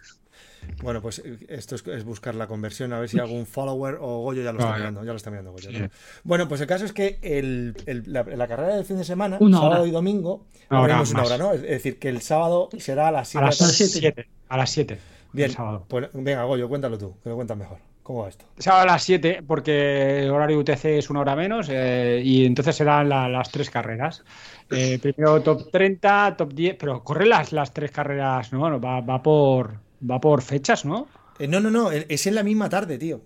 [0.82, 4.18] Bueno, pues eh, esto es, es buscar la conversión, a ver si algún follower o
[4.22, 4.78] Goyo ya lo está Ah, ya.
[4.78, 5.70] mirando, ya lo está mirando Goyo.
[5.70, 5.78] Sí.
[5.78, 5.88] ¿no?
[6.24, 9.38] Bueno, pues el caso es que el- el- la, la carrera del fin de semana,
[9.40, 9.88] Una sábado hora.
[9.88, 11.52] y domingo, Una hora una hora, ¿no?
[11.52, 13.92] Es decir, que el sábado será a las A 7 las siete.
[14.00, 14.28] 7.
[14.48, 14.98] A las 7.
[15.32, 15.52] Bien,
[15.88, 17.78] pues venga, Goyo, cuéntalo tú, que lo cuentas mejor.
[18.02, 18.46] ¿Cómo va esto?
[18.56, 22.74] Sábado a las 7, porque el horario UTC es una hora menos, eh, y entonces
[22.74, 24.24] serán la- las tres carreras.
[24.70, 28.60] Eh, primero top 30, top 10, pero corre las, las tres carreras, ¿no?
[28.60, 29.74] Bueno, va, va por
[30.08, 31.06] va por fechas, ¿no?
[31.38, 33.20] Eh, no, no, no, es en la misma tarde, tío.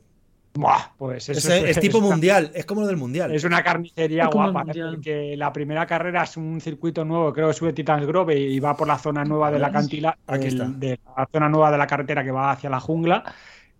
[0.54, 3.34] Buah, pues Es, eso es tipo mundial, es como lo del mundial.
[3.34, 4.64] Es una carnicería Es el guapa, ¿eh?
[4.94, 8.76] Porque la primera carrera es un circuito nuevo, creo que sube Titans Grove y va
[8.76, 10.64] por la zona nueva de la cantila, está.
[10.66, 13.24] de la zona nueva de la carretera que va hacia la jungla.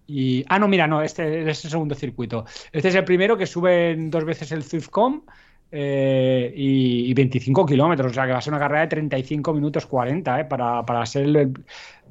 [0.06, 2.46] Y, ah, no, mira, no, este es el segundo circuito.
[2.72, 5.22] Este es el primero que sube dos veces el Zwiftcom
[5.70, 9.54] eh, y, y 25 kilómetros, o sea que va a ser una carrera de 35
[9.54, 11.52] minutos 40, eh, para, para ser el-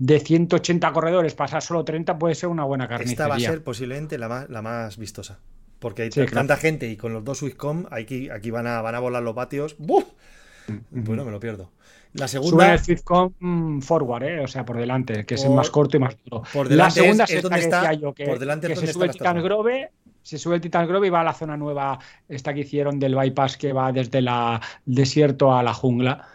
[0.03, 3.13] de 180 corredores, pasar solo 30 puede ser una buena carnicería.
[3.13, 5.37] Esta va a ser posiblemente la más, la más vistosa.
[5.77, 6.47] Porque hay Sí, t- claro.
[6.47, 9.35] tanta gente y con los dos Swisscom, aquí, aquí van, a, van a volar los
[9.35, 9.75] vatios.
[9.77, 10.05] ¡Buf!
[10.67, 11.71] Pues no me lo pierdo.
[12.13, 15.47] La Sube segunda, el Zwiftcom mm, forward, eh, o sea, por delante, que es el
[15.47, 16.43] Por- más corto y más duro.
[16.51, 18.67] por la delante segunda es- es, es donde que está- decía yo, que, por delante
[18.67, 19.41] es que donde se sube la.
[19.41, 19.91] Grove,
[20.23, 23.15] se sube el Titan Grove y va a la zona nueva, esta que hicieron del
[23.15, 26.27] bypass que va desde la desierto a la jungla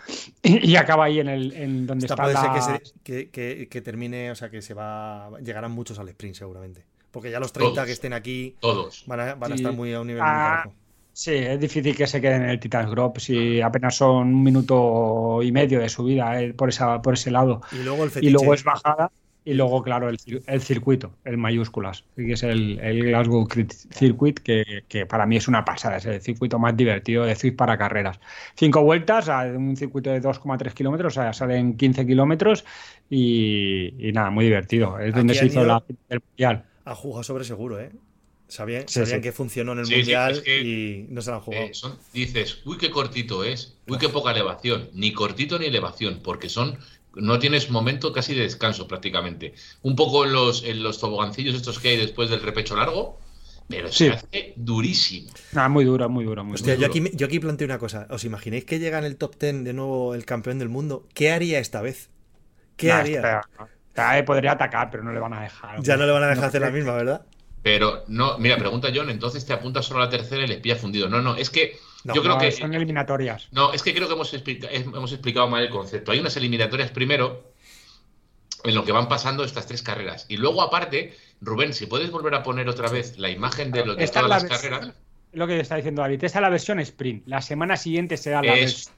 [0.42, 2.40] y, y acaba ahí en el en donde esta está puede la...
[2.40, 5.30] ser que, se- que- que- que termine, o sea, que se va.
[5.42, 6.84] Llegarán muchos al sprint seguramente.
[7.10, 7.86] Porque ya los 30 Todos.
[7.86, 9.04] que estén aquí Todos.
[9.06, 9.62] van a, van a Sí.
[9.62, 10.76] estar muy a un nivel muy Ah, parejo.
[11.12, 15.40] Sí, es difícil que se queden en el Titan Grove si apenas son un minuto
[15.42, 17.62] y medio de subida eh, por, esa, por ese lado.
[17.72, 18.28] Y luego el fetiche.
[18.28, 19.10] Y luego es bajada.
[19.48, 23.46] Y luego, claro, el, cir- el circuito, el mayúsculas, que es el, el Glasgow
[23.92, 27.54] Circuit, que, que para mí es una pasada, es el circuito más divertido de Zwift
[27.54, 28.18] para carreras.
[28.56, 32.64] Cinco vueltas, a un circuito de 2,3 kilómetros, o sea, salen 15 kilómetros
[33.08, 34.98] y, y nada, muy divertido.
[34.98, 36.64] Es donde se hizo la el mundial.
[36.84, 37.92] Ha jugado sobre seguro, ¿eh?
[38.48, 39.22] Sabían, Sí, sabían sí.
[39.22, 41.66] que funcionó en el Sí, sí, mundial es que, y no se la han jugado.
[41.66, 46.20] Eh, son- dices, uy, qué cortito es, uy, qué poca elevación, ni cortito ni elevación,
[46.22, 46.78] porque son,
[47.16, 49.54] no tienes momento casi de descanso prácticamente.
[49.82, 53.18] Un poco en los, en los tobogancillos estos que hay después del repecho largo,
[53.68, 54.04] pero Sí.
[54.04, 55.32] se hace durísimo.
[55.52, 56.76] Ah, muy duro, muy duro, muy Hostia, duro.
[56.76, 58.06] yo aquí, yo aquí planteo una cosa.
[58.10, 61.08] ¿Os imagináis que llega en el top 10 de nuevo el campeón del mundo?
[61.14, 62.10] ¿Qué haría esta vez?
[62.76, 63.40] ¿Qué Nah, haría?
[63.94, 65.82] espera, podría atacar, pero no le van a dejar.
[65.82, 67.26] Ya no le van a dejar No, hacer la misma, ¿verdad?
[67.62, 70.76] Pero no, mira, pregunta John, entonces te apuntas solo a la tercera y les pilla
[70.76, 71.08] fundido.
[71.08, 71.76] No, no, es que
[72.06, 73.48] No, yo creo No, que son eliminatorias.
[73.52, 76.12] No, es que creo que hemos, explica- hemos explicado mal el concepto.
[76.12, 77.52] Hay unas eliminatorias primero
[78.64, 80.26] en lo que van pasando estas tres carreras.
[80.28, 83.94] Y luego, aparte, Rubén, si puedes volver a poner otra vez la imagen de, lo,
[83.94, 84.96] de todas la las versión- carreras.
[85.32, 87.24] Lo que está diciendo David, esta es la versión sprint.
[87.26, 88.96] La semana siguiente será la Es- versión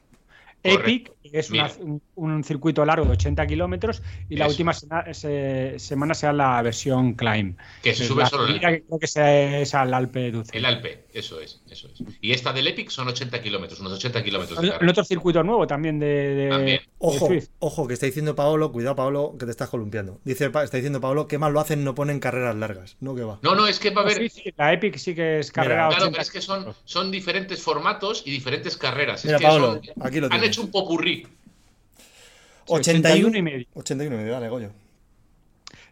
[0.64, 5.12] Epic, que es una- un, un circuito largo de 80 kilómetros, y la última sena-
[5.14, 7.56] se- semana será la versión Climb.
[7.82, 10.56] Que se sube la solo el, que creo que sea- es al Alpe Duce.
[10.58, 11.04] el Alpe.
[11.18, 12.02] Eso es, eso es.
[12.20, 14.90] Y esta del Epic son 80 kilómetros, unos 80 kilómetros de carrera.
[14.92, 16.78] otro circuito nuevo también de, de- También.
[16.80, 17.48] de Ojo, Swift.
[17.58, 20.20] ojo, que está diciendo Paolo, cuidado Paolo, que te estás columpiando.
[20.24, 22.96] Dice, está diciendo Paolo que mal lo hacen, no ponen carreras largas.
[23.00, 23.38] No que va.
[23.42, 24.18] No, no, es que va a haber.
[24.18, 26.74] Sí, sí, la Epic sí que es carrera Mira, Claro, 80 pero es que son,
[26.84, 29.20] son diferentes formatos y diferentes carreras.
[29.20, 30.48] Es Mira, que Pablo, son- aquí lo han tienes.
[30.50, 31.26] hecho un popurrí.
[32.66, 33.66] 81 y medio.
[33.74, 34.70] 81 y medio, dale, Goyo.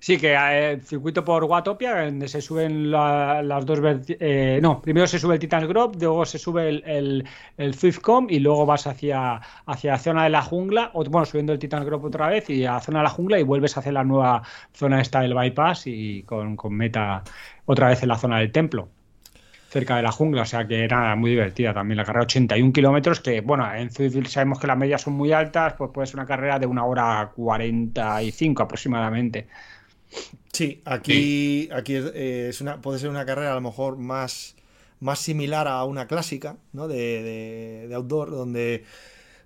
[0.07, 4.81] Sí, que eh, el circuito por Watopia, donde se suben la- las dos eh, no,
[4.81, 7.25] primero se sube el Titan's Grove, luego se sube el, el,
[7.57, 11.59] el Zwiftcom y luego vas hacia, hacia la zona de la jungla, bueno, subiendo el
[11.59, 14.05] Titan's Grove otra vez y a la zona de la jungla y vuelves hacia la
[14.05, 14.43] nueva
[14.73, 17.25] zona esta del bypass y con, con meta
[17.65, 18.89] otra vez en la zona del templo
[19.69, 23.21] cerca de la jungla, o sea que era muy divertida también la carrera, 81 kilómetros,
[23.21, 26.27] que bueno, en Zwift sabemos que las medias son muy altas, pues puede ser una
[26.27, 29.49] carrera de una hora 45 aproximadamente.
[30.53, 34.57] Sí, aquí, aquí es, eh, es una, puede ser una carrera a lo mejor más,
[35.01, 36.89] más similar a una clásica, ¿no?
[36.89, 38.85] De, de- de outdoor, donde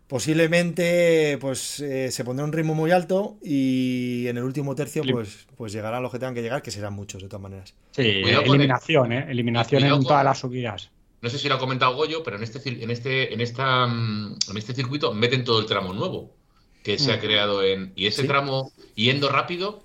[0.06, 5.46] posiblemente pues eh, se pondrá un ritmo muy alto y en el último tercio pues,
[5.56, 7.74] pues llegarán los que tengan que llegar, que serán muchos de todas maneras.
[7.92, 9.26] Sí, Cuidado con eliminación, ¿eh?
[9.28, 10.90] Eliminación Cuidado en con- todas las subidas.
[11.22, 14.36] No sé si lo ha comentado Goyo, pero en este, en este, en esta, mm,
[14.50, 16.34] en este circuito meten todo el tramo nuevo
[16.82, 17.20] que se ha Mm.
[17.20, 17.92] creado en.
[17.94, 18.28] Y ese Sí.
[18.28, 19.82] tramo yendo rápido,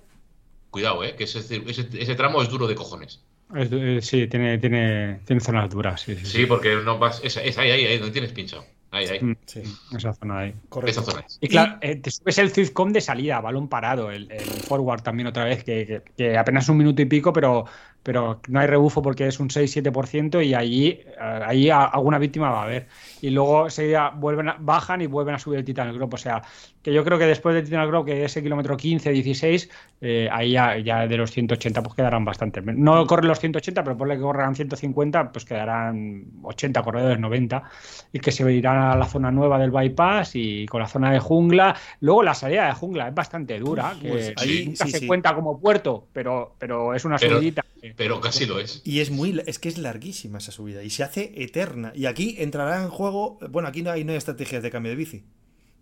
[0.76, 3.22] cuidado, eh, que ese, ese, ese tramo es duro de cojones.
[3.54, 6.26] Es- eh, sí, tiene, tiene, tiene zonas duras, sí, sí.
[6.26, 7.20] Sí, porque no vas.
[7.24, 8.64] Es, es ahí, ahí, ahí, donde tienes pinchado.
[8.90, 9.20] Ahí, ahí.
[9.22, 9.62] Mm, Sí,
[9.96, 10.54] Esa zona ahí.
[10.68, 11.00] correcto.
[11.00, 11.38] Esa zona es.
[11.40, 15.26] Y claro, eh, te subes el Zwiftcom de salida, balón parado, el, el forward también
[15.28, 17.64] otra vez, que, que- que apenas un minuto y pico, pero,
[18.06, 21.04] pero no hay rebufo porque es un 6-7% y allí, eh,
[21.44, 22.86] allí alguna víctima va a haber.
[23.20, 26.14] Y luego seguida vuelven a- bajan y vuelven a subir el Titan Grove.
[26.14, 26.40] O sea,
[26.80, 29.68] que yo creo que después del Titan Grove, que es el kilómetro 15-16,
[30.00, 32.62] eh, ahí ya, ya de los 180 pues quedarán bastante.
[32.62, 37.64] No corren los 180, pero ponle que correrán 150, pues quedarán 80 corredores, 90,
[38.12, 41.18] y que se irán a la zona nueva del bypass y con la zona de
[41.18, 41.74] jungla.
[42.00, 45.06] Luego la salida de jungla es bastante dura, que Pues ahí, nunca sí, se sí.
[45.08, 47.62] cuenta como puerto, pero, pero es una Pero- subidita.
[47.96, 48.82] Pero casi lo es.
[48.84, 51.92] Y es muy, es que es larguísima esa subida y se hace eterna.
[51.94, 54.96] Y aquí entrará en juego, bueno, aquí no hay, no hay estrategias de cambio de
[54.96, 55.24] bici.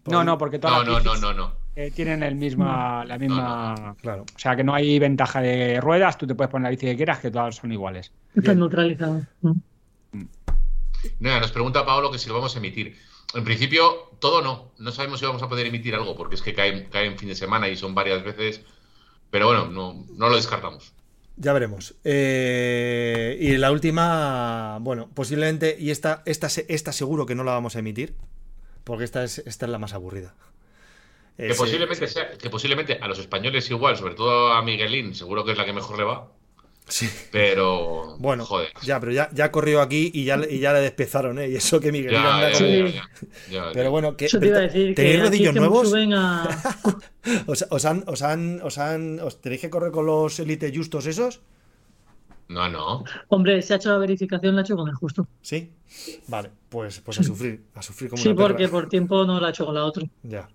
[0.07, 1.57] No, no, porque todas No, las no, no, bicis, no, no.
[1.77, 3.97] eh, tienen el misma, la misma...
[4.03, 4.27] Claro.
[4.35, 6.97] O sea, que no hay ventaja de ruedas, tú te puedes poner la bici que
[6.97, 8.13] quieras, que todas son iguales.
[8.35, 9.23] Están neutralizados.
[9.41, 9.57] ¿no?
[11.21, 12.97] Nada, nos pregunta Paolo que si lo vamos a emitir.
[13.35, 14.73] En principio, todo no.
[14.79, 17.29] No sabemos si vamos a poder emitir algo, porque es que cae, cae en fin
[17.29, 18.63] de semana y son varias veces.
[19.31, 20.93] Pero bueno, no, no lo descartamos.
[21.37, 21.95] Ya veremos.
[22.05, 27.75] Eh, y la última, bueno, posiblemente, y esta, esta, esta seguro que no la vamos
[27.77, 28.15] a emitir,
[28.85, 30.35] porque esta es, esta es la más aburrida.
[31.37, 35.45] Que eh, posiblemente sea, que posiblemente a los españoles igual, sobre todo a Miguelín, seguro
[35.45, 36.29] que es la que mejor le va.
[36.89, 37.09] Sí.
[37.33, 38.17] Pero.
[38.19, 38.69] Bueno, joder.
[38.83, 41.49] ya, pero ya, ya corrió aquí y ya, y ya le despezaron, ¿eh?
[41.49, 42.93] Y eso que Miguel Ya, anda ya, con- ya, Sí.
[42.95, 45.89] ya, ya, Pero bueno, que, Eso te iba a decir que ¿tenéis rodillos nuevos?
[45.91, 46.49] suben a...
[47.47, 51.07] ¿Os, os han, os, han, os han- os tenéis que correr con los Elite Justos
[51.07, 51.41] esos?
[52.49, 53.05] No, no.
[53.29, 55.27] Hombre, se ha hecho la verificación, la ha hecho con el justo.
[55.41, 55.73] ¿Sí?
[56.29, 58.49] Vale, pues, pues a sufrir, a sufrir como Sí, una perra.
[58.49, 60.05] porque por tiempo no la ha hecho con la otra.
[60.23, 60.47] Ya.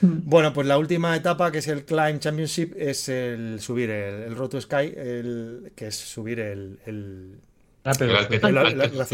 [0.00, 0.18] Mm.
[0.24, 4.36] Bueno, pues la última etapa, que es el Climb Championship, es el subir el, el
[4.36, 7.38] Road to Sky, el, que es subir el, el,
[7.84, 8.10] Alpe El.
[8.16, 9.04] Alpe-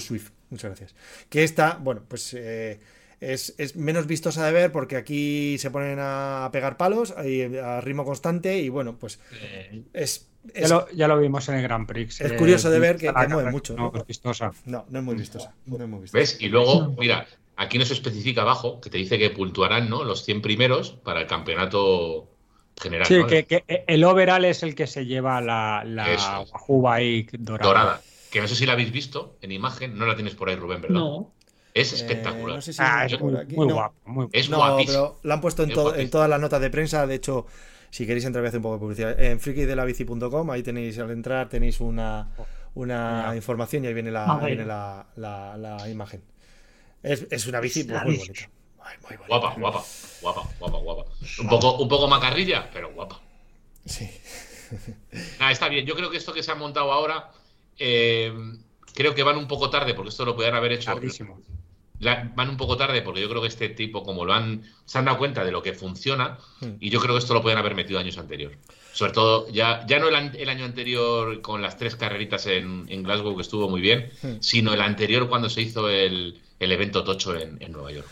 [0.00, 0.24] Swift.
[0.26, 0.32] du.
[0.50, 0.94] Muchas gracias.
[1.28, 2.80] Que esta, bueno, pues eh,
[3.20, 7.80] es, es menos vistosa de ver porque aquí se ponen a pegar palos y a
[7.80, 10.28] ritmo constante y bueno, pues Eh, es...
[10.44, 12.20] ya, es- lo, ya lo vimos en el Grand Prix.
[12.20, 14.00] Es eh, curioso de ver que- mueve carrera, mucho, No, ¿no?
[14.00, 14.52] es vistosa.
[14.64, 15.52] No, no es muy vistosa.
[15.66, 16.18] No es muy vistosa.
[16.18, 16.36] ¿Ves?
[16.40, 17.26] Y luego, mira,
[17.58, 20.04] aquí nos especifica abajo que te dice que puntuarán ¿no?
[20.04, 22.28] los 100 primeros para el campeonato
[22.80, 23.06] general.
[23.06, 23.26] Sí, ¿no?
[23.26, 26.44] que, que el overall es el que se lleva la, la.
[26.52, 27.68] Wahoo Bike dorada.
[27.68, 28.00] Dorada.
[28.30, 30.80] Que no sé si la habéis visto en imagen, no la tienes por ahí, Rubén,
[30.80, 31.00] ¿verdad?
[31.00, 31.32] No.
[31.74, 32.56] Es Eh, espectacular.
[32.56, 33.54] no sé si Ah, es muy, aquí.
[33.54, 33.74] muy No.
[33.74, 33.94] guapo.
[34.06, 34.92] Muy Es No, guapísimo.
[34.92, 37.06] pero la han puesto en, todo- en todas las notas de prensa.
[37.06, 37.46] De hecho,
[37.90, 39.18] Si queréis entrar, voy a hacer un poco de publicidad.
[39.20, 42.28] En frikidelabici.com, ahí tenéis, al entrar, tenéis una,
[42.74, 46.22] una información y ahí viene la, ahí viene la- la imagen.
[47.02, 48.50] Es, es una bici pues, muy bonita.
[48.82, 49.26] Ay, muy bonita.
[49.28, 49.84] Guapa, guapa,
[50.22, 51.04] guapa, guapa, guapa.
[51.40, 53.20] Un poco, un poco macarrilla, pero guapa.
[53.84, 54.08] Sí.
[55.38, 55.86] Ah, está bien.
[55.86, 57.30] Yo creo que esto que se ha montado ahora,
[57.78, 58.32] eh,
[58.94, 60.92] creo que van un poco tarde, porque esto lo podían haber hecho.
[60.92, 61.40] Tardísimo.
[62.00, 64.98] la- van un poco tarde, porque yo creo que este tipo, como lo han, se
[64.98, 66.74] han dado cuenta de lo que funciona, Hmm.
[66.78, 68.52] y yo creo que esto lo podían haber metido años anterior.
[68.92, 72.86] Sobre todo, ya, ya no el, an- el año anterior con las tres carreritas en,
[72.88, 74.36] en Glasgow, que estuvo muy bien, Hmm.
[74.40, 78.06] sino el anterior cuando se hizo el, el evento Tocho en, en Nueva York.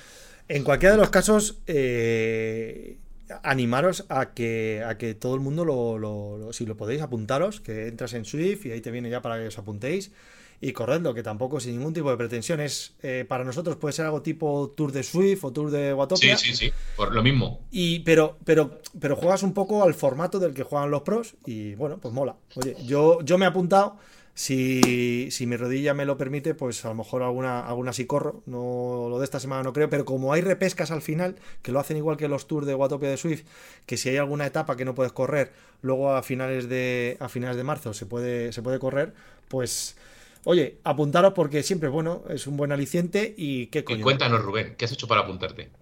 [0.49, 2.99] En cualquiera de los casos, eh,
[3.43, 7.61] animaros a que, a que todo el mundo lo, lo- lo- si lo podéis, apuntaros,
[7.61, 10.13] que entras en Swift y ahí te viene ya para que os apuntéis
[10.59, 12.95] y corredlo, que tampoco sin ningún tipo de pretensiones.
[13.03, 16.37] Eh, para nosotros puede ser algo tipo Tour de Swift o Tour de Sí, Watopia.
[16.37, 17.61] sí, sí, por lo mismo.
[17.71, 21.75] Y, pero, pero, pero juegas un poco al formato del que juegan los pros y
[21.75, 22.37] bueno, pues mola.
[22.55, 23.99] Oye, yo, yo me he apuntado.
[24.37, 28.43] Si, si mi rodilla me lo permite, pues a lo mejor alguna, alguna sí corro.
[28.47, 31.81] No, lo de esta semana no creo, pero como hay repescas al final, que lo
[31.81, 33.45] hacen igual que los tours de Watopia de Swift,
[33.87, 37.57] que si hay alguna etapa que no puedes correr, luego a finales de, a finales
[37.57, 39.15] de marzo se puede, se puede correr,
[39.49, 39.97] pues
[40.45, 44.05] oye, apuntaros porque siempre, bueno, es un buen aliciente y qué Y coño.
[44.05, 45.73] cuéntanos, Rubén, ¿qué has hecho para apuntarte?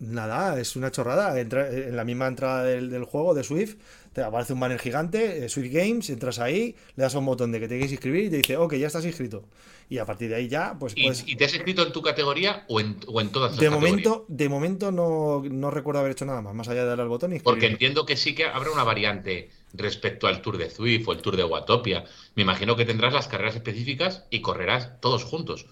[0.00, 1.38] Nada, es una chorrada.
[1.40, 3.76] Entra- en la misma entrada del, del juego de Swift,
[4.14, 7.52] te aparece un banner gigante, eh, Swift Games, entras ahí, le das a un botón
[7.52, 9.44] de que te quieres inscribir y te dice, ok, ya estás inscrito.
[9.90, 11.24] Y a partir de ahí ya, pues ¿Y, puedes.
[11.26, 13.70] y te has escrito en tu categoría o en, o en todas las De categorías?
[13.70, 17.08] momento, de momento no, no recuerdo haber hecho nada más, más allá de darle al
[17.08, 21.06] botón y Porque entiendo que sí que habrá una variante respecto al Tour de Zwift
[21.08, 22.04] o el Tour de Watopia.
[22.36, 25.66] Me imagino que tendrás las carreras específicas y correrás todos juntos.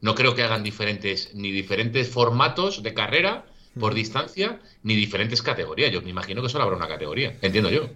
[0.00, 3.46] No creo que hagan diferentes ni diferentes formatos de carrera
[3.78, 5.90] por distancia ni diferentes categorías.
[5.92, 7.36] Yo me imagino que solo habrá una categoría.
[7.40, 7.88] Entiendo yo.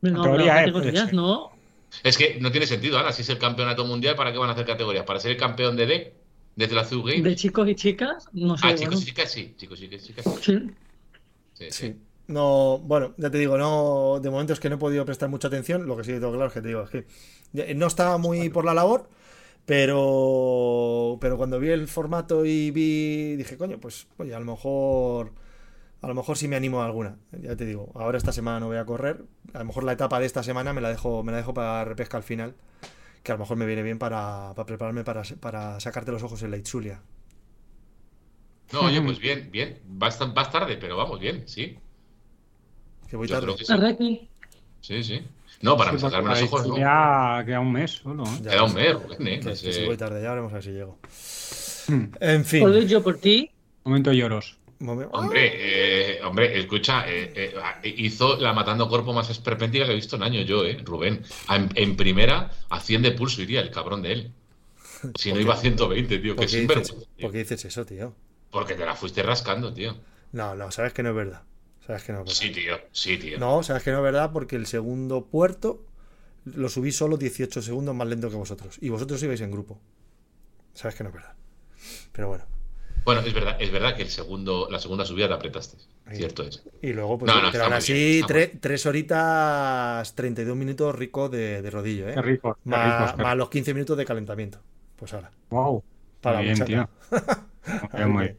[0.00, 1.12] No, Categoría habrá E, puede categorías.
[1.12, 1.50] ¿no?
[2.02, 3.12] Es que no tiene sentido, Ana.
[3.12, 5.04] Si es el campeonato mundial, ¿para qué van a hacer categorías?
[5.04, 6.14] ¿Para ser el campeón de D?
[6.56, 7.24] ¿Desde la Zoo Games?
[7.24, 8.66] De chicos y chicas, no sé.
[8.66, 8.80] Ah, bueno.
[8.80, 9.54] chicos y chicas sí.
[9.56, 10.68] Chicos y chicas sí.
[11.54, 11.70] Sí.
[11.70, 11.96] Sí.
[12.26, 15.48] No, bueno, ya te digo, no, de momento es que no he podido prestar mucha
[15.48, 15.86] atención.
[15.86, 17.06] Lo que sí que tengo claro es que te digo, es que
[17.52, 19.08] ya- no estaba muy por la labor,
[19.66, 25.32] pero, pero cuando vi el formato y vi, dije, coño, pues, oye, a lo mejor,
[26.02, 27.18] a lo mejor sí me animo a alguna.
[27.42, 29.24] Ya te digo, ahora esta semana no voy a correr.
[29.54, 31.84] A lo mejor la etapa de esta semana me la dejo, me la dejo para
[31.84, 32.54] repesca al final,
[33.22, 36.42] que a lo mejor me viene bien para, para prepararme para, para sacarte los ojos
[36.42, 37.00] en la Itzulia.
[38.72, 39.80] No, oye, pues bien, bien.
[39.86, 41.78] Vas, vas tarde, pero vamos, bien, sí.
[43.08, 43.96] Que voy Yo tarde.
[43.96, 44.28] que.
[44.80, 45.22] Sí, sí.
[45.64, 46.76] No, para Sí, porque sacarme los ojos, no.
[46.78, 48.24] Ya queda un mes solo.
[48.24, 48.42] ¿eh?
[48.42, 49.38] Queda un mes, Rubén, ¿eh?
[49.40, 49.72] Que- No que sé.
[49.72, 50.98] si voy tarde, ya veremos a ver si llego.
[51.88, 52.04] Hmm.
[52.20, 52.60] En fin.
[52.60, 53.50] Joder, yo por ti.
[53.84, 54.58] Momento lloros.
[54.80, 60.16] Hombre, eh, hombre, escucha, eh, eh, hizo la matando cuerpo más esperpéntica que he visto
[60.16, 61.22] en años yo, eh, Rubén.
[61.48, 64.32] En, en primera, a 100 de pulso iría el cabrón de él.
[65.18, 65.62] Si no ¿Por iba a qué?
[65.62, 66.92] 120, tío, ¿Por que qué, sinvergüenza.
[66.94, 67.22] dices, tío.
[67.26, 68.14] por qué dices eso, tío?
[68.50, 69.96] Porque te la fuiste rascando, tío.
[70.32, 71.42] No, no, sabes que no es verdad.
[71.86, 72.40] Sabes que no es verdad.
[72.40, 73.38] Sí, tío, sí, tío.
[73.38, 75.84] No, sabes que no es verdad porque el segundo puerto
[76.44, 78.78] lo subí solo 18 segundos más lento que vosotros.
[78.80, 79.80] Y vosotros ibais en grupo.
[80.74, 81.34] Sabes que no es verdad.
[82.12, 82.44] Pero bueno.
[83.04, 85.76] Bueno, es verdad, es verdad que el segundo, la segunda subida te apretaste.
[86.06, 86.16] Ahí.
[86.16, 86.62] Cierto es.
[86.80, 90.94] Y luego, pues, No, no, pero aún así, bien, está tre- tres horitas, 32 minutos
[90.94, 92.14] rico de, de rodillo, ¿eh?
[92.14, 92.58] Qué rico.
[92.64, 94.60] Qué Más, ricos, qué más los 15 minutos de calentamiento.
[94.96, 95.30] Pues ahora.
[95.50, 95.82] Wow.
[96.20, 96.88] Para Muy bien, tío.
[97.80, 98.36] Muy bien, muy bien.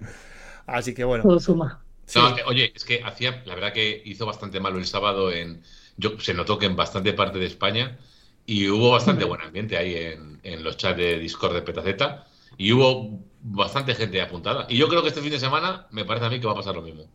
[0.67, 1.23] Así que bueno.
[1.23, 1.84] Todo suma.
[2.05, 2.19] Sí.
[2.19, 5.61] No, oye, es que hacía, la verdad que hizo bastante malo el sábado en.
[5.97, 7.97] Yo, se notó que en bastante parte de España
[8.45, 12.71] y hubo bastante buen ambiente ahí en, en los chats de Discord de Petaceta y
[12.73, 14.65] hubo bastante gente apuntada.
[14.69, 16.55] Y yo creo que este fin de semana me parece a mí que va a
[16.55, 17.05] pasar lo mismo.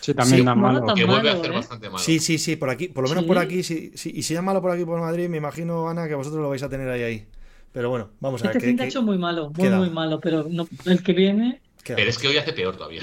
[0.00, 0.44] Sí, también Sí.
[0.44, 0.94] da malo.
[0.94, 1.54] Que vuelve a hacer ¿eh?
[1.54, 1.98] bastante malo.
[1.98, 3.28] Sí, sí, sí, por aquí, por lo menos Sí.
[3.28, 4.12] por aquí, sí, sí.
[4.14, 6.62] Y si es malo por aquí por Madrid, me imagino, Ana, que vosotros lo vais
[6.62, 7.26] a tener ahí ahí.
[7.72, 9.78] Pero bueno, vamos a ver Este fin de ha hecho muy malo, muy, queda?
[9.78, 11.62] muy malo, pero no, el que viene.
[11.82, 13.00] qué Pero es que hoy hace peor todavía.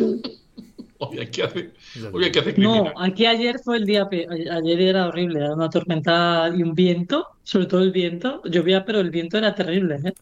[1.01, 6.61] Hoy hacer No, aquí ayer fue el día, ayer era horrible, era una tormenta y
[6.61, 10.13] un viento, sobre todo el viento, llovía, pero el viento era terrible, ¿eh?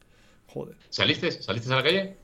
[0.47, 0.77] Joder.
[0.89, 1.31] ¿Saliste?
[1.31, 2.17] ¿Saliste a la calle?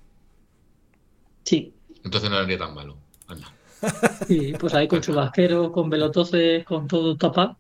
[1.44, 2.98] Sí, Entonces no era ni tan malo.
[3.28, 3.52] Anda.
[4.28, 7.58] sí, pues ahí con chubasquero, con velotoces, con todo tapado.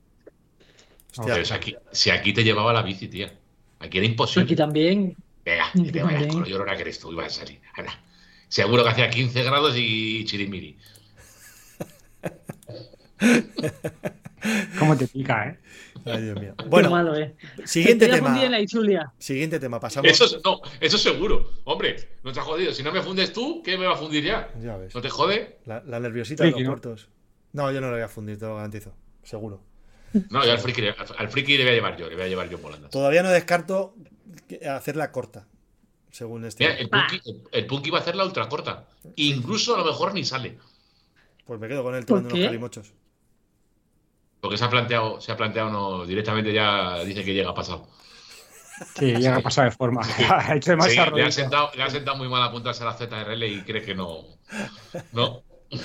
[1.18, 1.34] Hostia.
[1.34, 3.34] Pero si aquí, si aquí te llevaba la bici, tía.
[3.80, 4.46] Aquí era imposible.
[4.46, 7.60] Aquí también, Venga, que te vayas con lo llorona que eres tú, ibas a salir.
[7.76, 8.00] Anda.
[8.56, 10.78] Seguro que hacía 15 grados y chirimiri.
[14.80, 15.60] ¿Cómo te pica, eh?
[16.06, 16.56] Ay, Dios mío.
[16.68, 17.36] Bueno, malo, ¿eh?
[17.66, 18.42] siguiente Te tema.
[18.46, 19.12] en la Ichulia.
[19.18, 20.10] Siguiente tema, pasamos.
[20.10, 21.52] Eso es- no, eso seguro.
[21.66, 22.72] Hombre, no te ha jodido.
[22.72, 24.50] Si no me fundes tú, ¿qué me va a fundir ya?
[24.62, 24.96] Ya ves.
[24.96, 25.58] ¿No te jode?
[25.66, 26.70] La, la nerviosita de los Friki,
[27.52, 27.72] ¿no?
[27.74, 28.94] yo no lo voy a fundir, te lo garantizo.
[29.22, 29.62] Seguro.
[30.30, 32.24] No, yo al friki, le- al, al friki le voy a llevar yo, le voy
[32.24, 32.90] a llevar yo en volandas.
[32.92, 33.96] Todavía no descarto
[34.70, 35.46] hacerla corta.
[36.16, 36.64] Según este.
[36.64, 38.88] Mira, el punky, el, el Punky va a hacer la ultra corta.
[39.18, 40.58] Incluso a lo mejor ni sale.
[41.44, 42.94] Pues me quedo con él ¿Por tomando unos calimochos.
[44.40, 47.90] Porque se ha planteado, se ha planteado no, directamente ya dice que llega pasado.
[48.98, 50.04] Sí, ya ha pasado de forma.
[50.30, 52.94] ha hecho Sí, demasiado le, ha sentado, le ha sentado muy mal apuntarse a la
[52.94, 54.24] ZRL y cree que no.
[55.12, 55.44] No.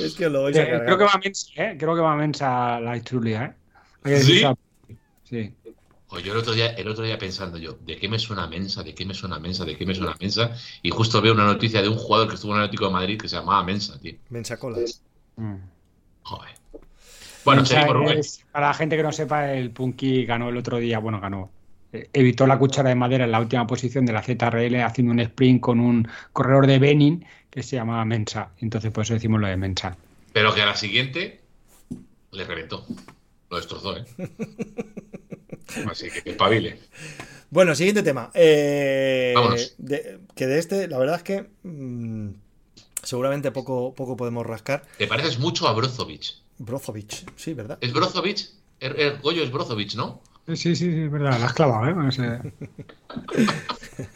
[0.00, 0.84] Es que lo vais a cargar.
[0.86, 1.76] creo que va mensa, ¿eh?
[1.78, 3.54] Creo que va mensa la Trulia, ¿eh?
[4.04, 4.32] Hay que ¿Sí?
[4.34, 4.56] decir-
[5.24, 5.54] Sí.
[6.14, 8.84] Pues yo el otro, día, el otro día pensando yo, ¿de qué me suena Mensa?
[8.84, 9.64] ¿De qué me suena Mensa?
[9.64, 10.52] ¿De qué me suena Mensa?
[10.80, 13.20] Y justo veo una noticia de un jugador que estuvo en el Atlético de Madrid
[13.20, 14.14] que se llamaba Mensa, tío.
[14.30, 14.78] Mensacola.
[15.34, 15.54] Mm.
[16.22, 16.50] Joder.
[17.44, 18.18] Bueno, Mensa seguimos, Rubén.
[18.18, 21.50] es- para la gente que no sepa, el Punky ganó el otro día, bueno, ganó.
[21.92, 25.18] eh, Evitó la cuchara de madera en la última posición de la ZRL haciendo un
[25.18, 28.50] sprint con un corredor de Benin que se llamaba Mensa.
[28.60, 29.96] Entonces, por eso decimos lo de Mensa.
[30.32, 31.40] Pero que a la siguiente
[32.30, 32.86] le reventó.
[33.50, 34.04] Lo destrozó, ¿eh?
[35.90, 36.78] Así que espabile.
[37.50, 38.30] Bueno, siguiente tema.
[38.34, 39.74] Eh, Vámonos.
[39.78, 42.30] de- que de este, la verdad es que mm,
[43.02, 44.82] seguramente poco, poco podemos rascar.
[44.98, 46.34] Te pareces mucho a Brozovic.
[46.58, 47.78] Brozovic, sí, ¿verdad?
[47.80, 48.48] ¿Es Brozovic?
[48.80, 50.20] El, el Goyo es Brozovic, ¿no?
[50.48, 51.94] Sí, sí, sí, es verdad, la has clavado, ¿eh?
[51.94, 52.40] No sé.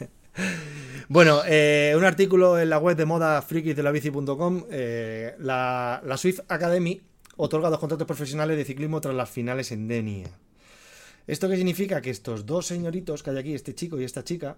[1.09, 4.63] Bueno, eh, un artículo en la web de moda frikis de la bici.com.
[4.69, 7.01] eh, la, la Swift Academy
[7.35, 10.27] otorga dos contratos profesionales de ciclismo tras las finales en Denia.
[11.29, 12.01] ¿Esto qué significa?
[12.01, 14.57] Que estos dos señoritos que hay aquí, este chico y esta chica,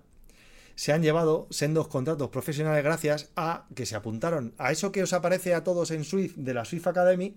[0.76, 5.14] se han llevado sendos contratos profesionales gracias a que se apuntaron a eso que os
[5.14, 7.36] aparece a todos en Swift de la Swift Academy.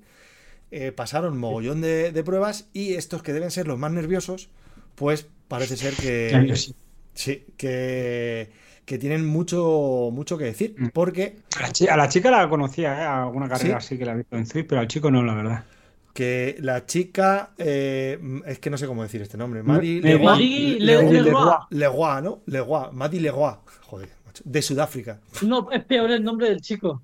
[0.71, 4.49] eh, pasaron mogollón de, de pruebas y estos que deben ser los más nerviosos,
[4.95, 6.55] pues parece ser que,
[7.15, 7.45] sí.
[7.57, 8.51] Que,
[8.85, 10.75] que tienen mucho, mucho que decir.
[10.79, 10.89] Mm.
[10.93, 13.05] Porque A la, chi- a la chica la conocía, ¿eh?
[13.05, 13.99] Alguna carrera ¿Sí?
[13.99, 15.65] que la he visto en Zwift, pero al chico no, la verdad.
[16.15, 20.11] Que la chica, eh, es que no sé cómo decir este nombre, Maddie Me-
[20.79, 22.23] Leroy, Leroy.
[22.23, 22.43] ¿no?
[22.47, 25.21] Leroy, Maddie Leroy, joder, macho, de Sudáfrica.
[25.43, 27.03] No, es peor el nombre del chico.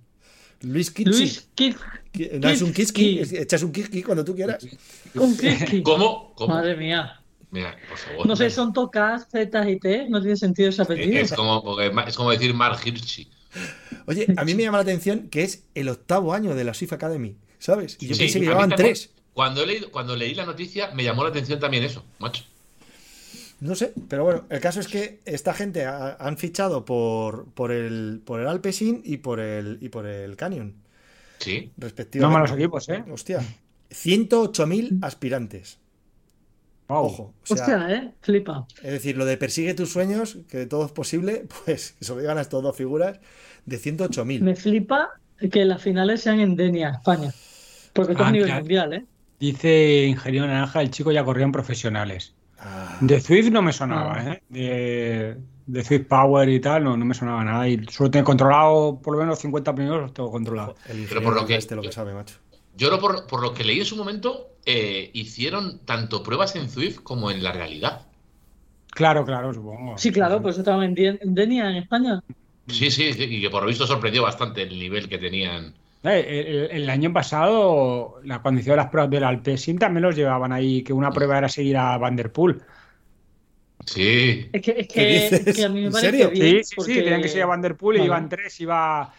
[0.63, 1.11] Luis Kitsi.
[1.11, 1.75] Luis Kid
[2.13, 3.37] Ki- No es un Kitski, Kitski.
[3.39, 4.59] echas un Kitski cuando tú quieras.
[5.41, 5.83] Kiski.
[5.83, 6.33] ¿Cómo?
[6.35, 6.55] ¿Cómo?
[6.55, 7.21] Madre mía.
[7.51, 8.27] Mira, por favor.
[8.27, 10.07] No sé, son tocas, Z y T.
[10.09, 11.19] No tiene sentido ese apellido.
[11.21, 13.29] Es como, es como decir Mark Hirschi.
[14.07, 16.93] Oye, a mí me llama la atención que es el octavo año de la Swift
[16.93, 17.97] Academy, ¿sabes?
[18.01, 19.11] Y yo Sí, pensé que llevaban tres.
[19.33, 22.43] Cuando, he leído- cuando leí la noticia me llamó la atención también eso, macho.
[23.61, 27.71] No sé, pero bueno, el caso es que esta gente ha- han fichado por, por
[27.71, 30.75] el por el Alpecin y por el y por el Canyon,
[31.39, 31.71] Sí.
[31.77, 32.33] No respectivamente.
[32.41, 33.05] malos equipos, ¿eh?
[33.11, 33.41] Hostia,
[33.91, 35.79] 108.000 aspirantes.
[36.89, 37.05] Wow.
[37.05, 38.15] Ojo, o sea, Hostia, ¿eh?
[38.21, 38.67] Flipa.
[38.83, 42.19] es decir, lo de persigue tus sueños, que todo es posible, pues que se lo
[42.21, 43.21] digan a estas dos figuras
[43.67, 44.41] de 108.000.
[44.41, 45.11] Me flipa
[45.53, 47.33] que las finales sean en Denia, España.
[48.07, 49.05] Porque esto es Ah, a nivel mundial, ¿eh?
[49.39, 52.35] Dice Ingeniero Naranja, el chico ya corría en profesionales.
[52.59, 54.33] Ah, De Zwift no me sonaba, Ah.
[54.35, 54.43] ¿eh?
[54.49, 55.37] De,
[55.67, 57.67] de Zwift Power y tal, no, no me sonaba nada.
[57.69, 60.77] Y solo tengo controlado, por lo menos los 50 primeros los tengo controlados.
[60.89, 62.37] el Pero por lo que- este lo que sabe, macho.
[62.77, 66.69] Yo lo- por, por lo que leí en su momento, eh, hicieron tanto pruebas en
[66.69, 68.07] Zwift como en la realidad.
[68.93, 69.97] Claro, claro, supongo.
[69.97, 72.21] Sí, claro, pues en, Dien- en Denia, en España.
[72.67, 75.75] Sí, sí, y que por lo visto sorprendió bastante el nivel que tenían.
[76.03, 80.83] El, el año pasado, la, cuando hicieron las pruebas del Alpecin, también los llevaban ahí,
[80.83, 82.65] que una prueba era seguir a Vanderpool.
[83.85, 84.51] Sí.
[84.53, 86.31] Es que, es ¿Qué que, que a mí me ¿En parece serio?
[86.31, 86.63] bien.
[86.63, 88.05] Sí, sí, sí, tenían que seguir a Vanderpool y Vale.
[88.05, 89.13] iban tres, iba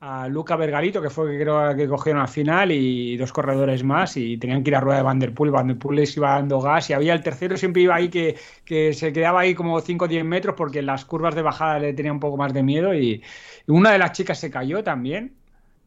[0.00, 3.84] a Luca Vergalito, que fue el que creo que cogieron al final, y dos corredores
[3.84, 6.90] más, y tenían que ir a rueda de Vanderpool, y Vanderpool les iba dando gas,
[6.90, 10.08] y había el tercero siempre iba ahí que, que se quedaba ahí como 5 o
[10.08, 12.94] 10 metros, porque en las curvas de bajada le tenía un poco más de miedo,
[12.94, 13.22] y,
[13.66, 15.38] y una de las chicas se cayó también.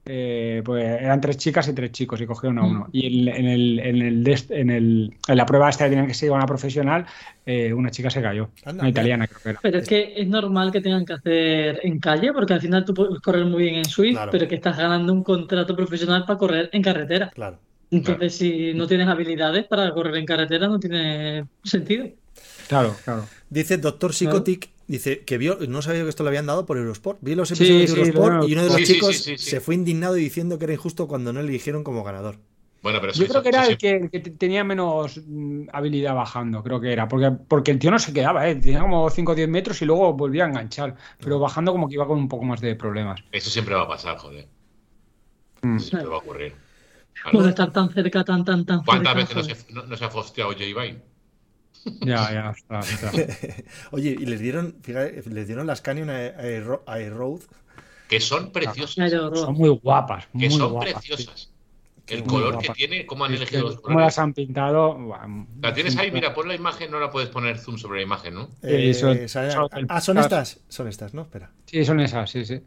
[0.06, 2.70] Eh, pues eran tres chicas y tres chicos y cogieron a Mm.
[2.70, 2.89] uno.
[2.91, 6.08] Y en, en el, en, el dest- en, el- en la prueba esta que tenían
[6.08, 7.06] que seguir a una profesional,
[7.46, 8.50] eh, una chica se cayó.
[8.65, 9.60] Anda, una italiana creo que era.
[9.62, 12.94] Pero es que es normal que tengan que hacer en calle, porque al final tú
[12.94, 14.32] puedes correr muy bien en Swift, Claro.
[14.32, 17.30] pero que estás ganando un contrato profesional para correr en carretera.
[17.34, 17.60] Claro.
[17.91, 22.08] Entonces, si no tienes habilidades para correr en carretera, no tiene sentido.
[22.68, 23.26] Claro, claro.
[23.49, 27.19] Dice Doctor Psychotic, dice que vio, no sabía que esto lo habían dado por Eurosport.
[27.21, 29.38] Vi los Sí, episodios de sí, Eurosport y uno de los Sí, chicos sí, sí,
[29.38, 29.49] sí.
[29.51, 32.38] se fue indignado diciendo que era injusto cuando no le eligieron como ganador.
[32.81, 35.19] Bueno, pero eso, Yo creo eso- que era el que, el que te- tenía menos
[35.25, 38.55] mm, habilidad bajando, creo que era, porque, porque el tío no se quedaba, ¿eh?
[38.55, 41.95] tenía como 5 o 10 metros y luego volvía a enganchar, pero bajando como que
[41.95, 43.21] iba con un poco más de problemas.
[43.31, 44.47] eso siempre va a pasar, joder.
[45.61, 45.77] Mm.
[45.77, 46.53] Eso siempre va a ocurrir.
[47.31, 49.13] Por estar tan cerca, tan, tan, tan ¿Cuántas cerca.
[49.15, 49.55] veces no joder.
[49.57, 50.65] se, no, no se ha fosteado J.
[50.65, 51.01] Vine?
[52.01, 53.11] Ya, ya, está, está.
[53.91, 56.65] Oye, y les dieron, fíjate, les dieron las Canyon Air,
[57.11, 57.41] Road
[58.07, 58.95] que son preciosas.
[58.95, 60.28] Claro, Son muy guapas.
[60.38, 61.49] Que son guapas, preciosas.
[62.08, 63.34] El color que tiene, cómo han.
[63.34, 64.20] Es elegido que los cómo las colores.
[64.20, 64.97] han pintado.
[65.62, 68.34] La tienes ahí, mira, pon la imagen, no la puedes poner zoom sobre la imagen,
[68.36, 68.49] ¿no?
[68.62, 70.60] Eh, son- sale- son- ah, son estas.
[70.68, 71.24] Son estas, ¿no?
[71.24, 71.51] Espera.
[71.66, 72.62] Sí, son esas, sí, sí.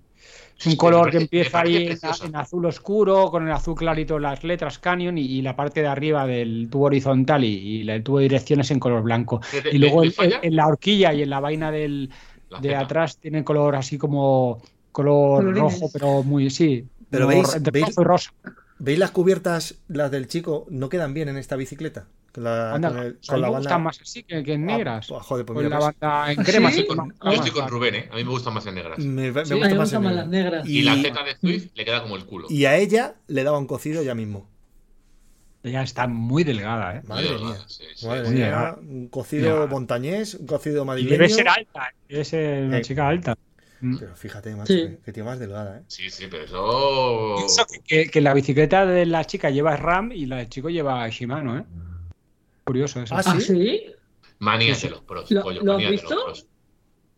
[0.58, 4.42] Es un color parece- que empieza ahí en, azul oscuro, con el azul clarito las
[4.42, 8.02] letras Canyon y, y la parte de arriba del tubo horizontal y, y la- el
[8.02, 9.40] tubo de direcciones en color blanco.
[9.52, 12.10] ¿Le- le- Y luego en, la horquilla y en la vaina del,
[12.50, 14.60] La de atrás tiene color así como
[14.90, 15.60] color Colorines.
[15.80, 16.84] rojo, pero muy, sí.
[17.08, 18.32] Pero veis- veis- rojo y rosa.
[18.78, 22.06] ¿Veis las cubiertas, las del chico, no quedan bien en esta bicicleta?
[22.34, 24.70] La, Anda, con el- con a la me banda- gustan más así que, que en
[24.70, 25.06] Ah, negras.
[25.08, 26.70] pues, joder, pues con mira, la pues, banda en crema.
[26.70, 26.78] Sí.
[26.80, 28.08] así Con- como- yo estoy con Rubén, ¿eh?
[28.12, 28.98] A mí me gustan más en negras.
[29.00, 30.16] me, me Sí, gusta me más gustan en más negro.
[30.16, 30.68] las negras.
[30.68, 32.46] Y la Z de Zwift le queda como el culo.
[32.50, 34.48] Y a ella le daba un cocido ya mismo.
[35.64, 37.02] Ella está muy delgada, ¿eh?
[37.08, 37.46] Madre Muy mía.
[37.48, 38.06] delgada, sí, sí.
[38.06, 38.34] Madre sí.
[38.34, 39.70] mía, un cocido Ya.
[39.70, 41.12] montañés, un cocido Y madrileño.
[41.18, 41.96] debe ser alta, ¿eh?
[42.08, 42.82] debe ser una Eh.
[42.82, 43.36] chica alta.
[43.80, 43.96] Mm.
[43.98, 44.80] Pero fíjate, macho, Sí.
[44.80, 45.82] que, que tío más delgada, ¿eh?
[45.86, 47.34] Sí, sí, pero eso.
[47.38, 51.08] Pienso que, que la bicicleta de la chica lleva RAM y la del chico lleva
[51.08, 51.64] Shimano, ¿eh?
[52.64, 53.14] Curioso eso.
[53.14, 53.40] Ah, ¿Ah, ¿sí?
[53.40, 54.84] sí?
[54.86, 56.24] De los pros, ¿Lo- pollo, lo has manías de los visto?
[56.24, 56.46] pros.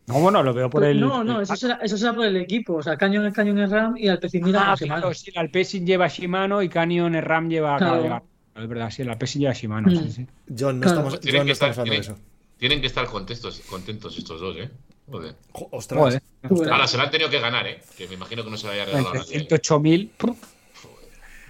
[0.06, 1.00] No, bueno, lo veo por Pues el.
[1.00, 2.74] no, no, eso será, eso será por el equipo.
[2.76, 5.00] O sea, Canyon es Canyon es RAM y Alpecin mira Ah, Shimano.
[5.02, 8.24] claro, sí, el Alpecin lleva Shimano y Canyon el RAM lleva Claro.
[8.56, 9.96] Es verdad, sí, el Alpecin lleva Shimano, Mm.
[9.96, 10.26] sí, sí.
[10.58, 10.98] John, no Claro.
[11.00, 12.30] estamos, Tienen John, no que estar- estamos hablando de tienen- eso.
[12.58, 14.70] Tienen que estar contentos, contentos estos dos, ¿eh?
[15.10, 15.34] Joder.
[15.70, 15.98] Ostras.
[16.00, 16.22] Joder.
[16.48, 16.72] Joder.
[16.72, 17.80] Ahora se la han tenido que ganar, ¿eh?
[17.96, 19.48] Que me imagino que no se la haya regalado a Entre nadie.
[19.48, 20.10] 108.000.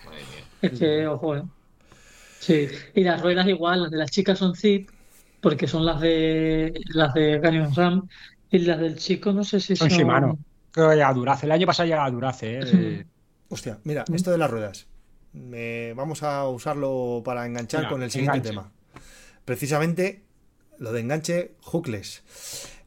[0.05, 0.45] Madre mía.
[0.63, 1.43] Es que, ojo, eh.
[2.41, 4.89] Sí, y las ruedas igual, las de las chicas son zip,
[5.43, 8.09] porque son las de las de Canyon RAM,
[8.51, 9.99] y las del chico no sé si Son son.
[9.99, 10.39] Shimano.
[10.73, 11.47] Creo que llega a Durace.
[11.47, 13.05] El año pasado llega a Durace, ¿eh?
[13.51, 14.87] Hostia, mira, esto de las ruedas.
[15.33, 18.51] Me- vamos a usarlo para enganchar Mira, con el siguiente enganche.
[18.51, 18.73] tema.
[19.45, 20.23] Precisamente
[20.79, 22.23] lo de enganche hookless.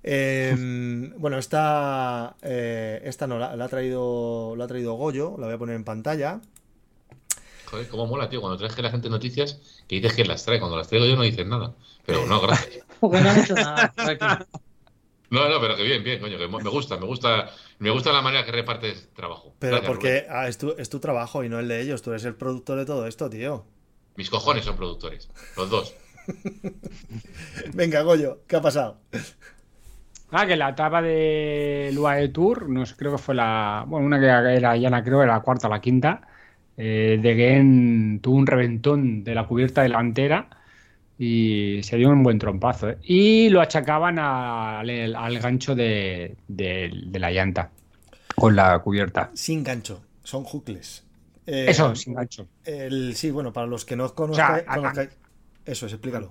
[0.03, 0.55] Eh,
[1.17, 5.55] bueno, esta, eh, esta no, la, la ha traído, la ha traído Goyo, la voy
[5.55, 6.41] a poner en pantalla.
[7.65, 8.39] Joder, cómo mola, tío.
[8.39, 10.59] Cuando traes que la gente noticias, que dices que las trae.
[10.59, 11.73] Cuando las traigo yo no dices nada.
[12.05, 12.85] Pero no, gracias.
[12.99, 13.91] Porque no han hecho nada.
[13.95, 14.47] tranquilo.
[15.31, 16.37] No, no, pero que bien, bien, coño.
[16.37, 17.49] Que me gusta, me gusta,
[17.79, 19.55] me gusta la manera que repartes trabajo.
[19.57, 22.03] Pero Gracias, porque ah, es, tu, es tu trabajo y no el de ellos.
[22.03, 23.65] Tú eres el productor de todo esto, tío.
[24.15, 25.27] Mis cojones son productores.
[25.57, 25.95] Los dos.
[27.73, 28.99] Venga, Goyo, ¿qué ha pasado?
[30.35, 33.85] Ah, que la etapa de l'UAE Tour, no sé, creo que fue la.
[33.87, 36.21] Bueno, una que era llana, creo, era la cuarta o la quinta.
[36.75, 40.49] Eh, de Gen tuvo un reventón de la cubierta delantera
[41.19, 42.89] y se dio un buen trompazo.
[42.91, 42.97] ¿eh?
[43.03, 47.71] Y lo achacaban al, al gancho de, de- de la llanta
[48.35, 49.31] con la cubierta.
[49.35, 50.45] Sin gancho, son.
[51.45, 52.47] Eh, Eso, sin gancho.
[52.65, 54.63] el- sí, bueno, para los que no O sea, conozcan.
[54.67, 55.09] a-
[55.65, 56.29] eso es, explícalo.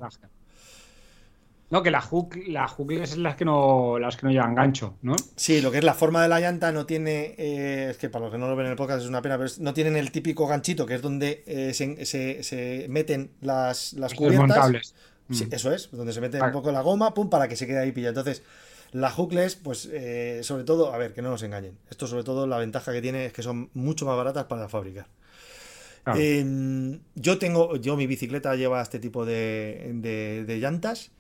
[1.73, 2.71] No, que la hook, la
[3.03, 5.17] es las que no, las que no llevan gancho, ¿no?
[5.37, 8.27] Sí, lo que es la forma de la llanta no tiene, eh, es que para
[8.27, 9.97] los que no lo ven en el podcast es una pena, pero es- no tienen
[9.97, 14.95] el típico ganchito que es donde eh, se, se- se meten las, las cubiertas.
[15.31, 15.55] Sí, Mm.
[15.55, 16.53] eso es, donde se mete Vale.
[16.55, 18.21] un poco la goma, pum, para que se quede ahí pillado.
[18.21, 18.43] Entonces,
[18.91, 21.79] la hookless, pues eh, sobre todo, a ver, que no nos engañen.
[21.89, 25.07] Esto sobre todo la ventaja que tiene es que son mucho más baratas para fabricar.
[26.17, 31.13] Eh, yo tengo, yo mi bicicleta lleva este tipo de, de- de llantas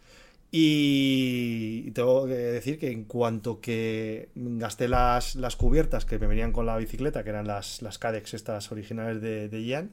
[0.54, 6.52] y tengo que decir que en cuanto que gasté las, las cubiertas que me venían
[6.52, 9.88] con la bicicleta, que eran las, las Cadex estas originales de, de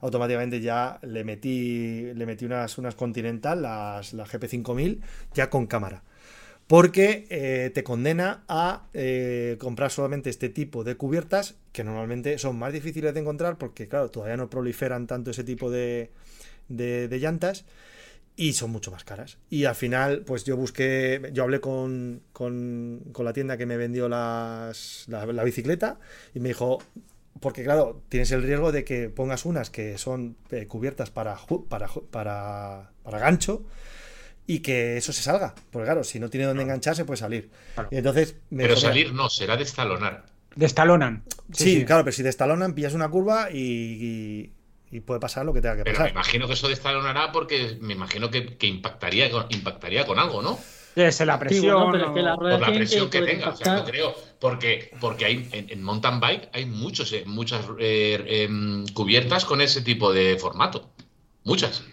[0.00, 5.00] automáticamente ya le metí, le metí unas, unas Continental, las, las GP5000,
[5.34, 6.04] ya con cámara.
[6.68, 12.56] Porque eh, te condena a eh, comprar solamente este tipo de cubiertas que normalmente son
[12.58, 16.10] más difíciles de encontrar porque, claro, todavía no proliferan tanto ese tipo de-
[16.68, 17.64] de llantas
[18.36, 19.38] y son mucho más caras.
[19.48, 23.76] Y al final, pues yo busqué, yo hablé con, con- con la tienda que me
[23.76, 25.98] vendió las, la, la bicicleta
[26.34, 26.78] y me dijo,
[27.40, 31.36] porque claro, tienes el riesgo de que pongas unas que son eh, cubiertas para,
[31.68, 33.64] para, para, para gancho
[34.46, 35.54] y que eso se salga.
[35.70, 37.50] Porque claro, si no tiene dónde engancharse, puede salir.
[37.74, 37.88] Claro.
[37.90, 40.26] Y entonces me Pero dijo, "Mira, salir no, será destalonar.
[40.54, 41.22] Destalonan.
[41.52, 44.52] Sí, claro, pero si te estalonan, pillas una curva y, y-
[44.90, 46.12] y puede pasar lo que tenga que Pero me pasar.
[46.12, 50.58] imagino que eso destalonará porque me imagino que, que impactaría, con, impactaría con algo, ¿no?
[50.94, 51.74] Es la Sí, presión.
[51.74, 54.14] bueno, pero es que la Por la presión que tenga, o sea, no creo.
[54.40, 59.60] Porque, porque hay, en, en mountain bike hay muchos, eh, muchas eh, em, cubiertas con
[59.60, 60.90] ese tipo de formato.
[61.44, 61.84] Muchas.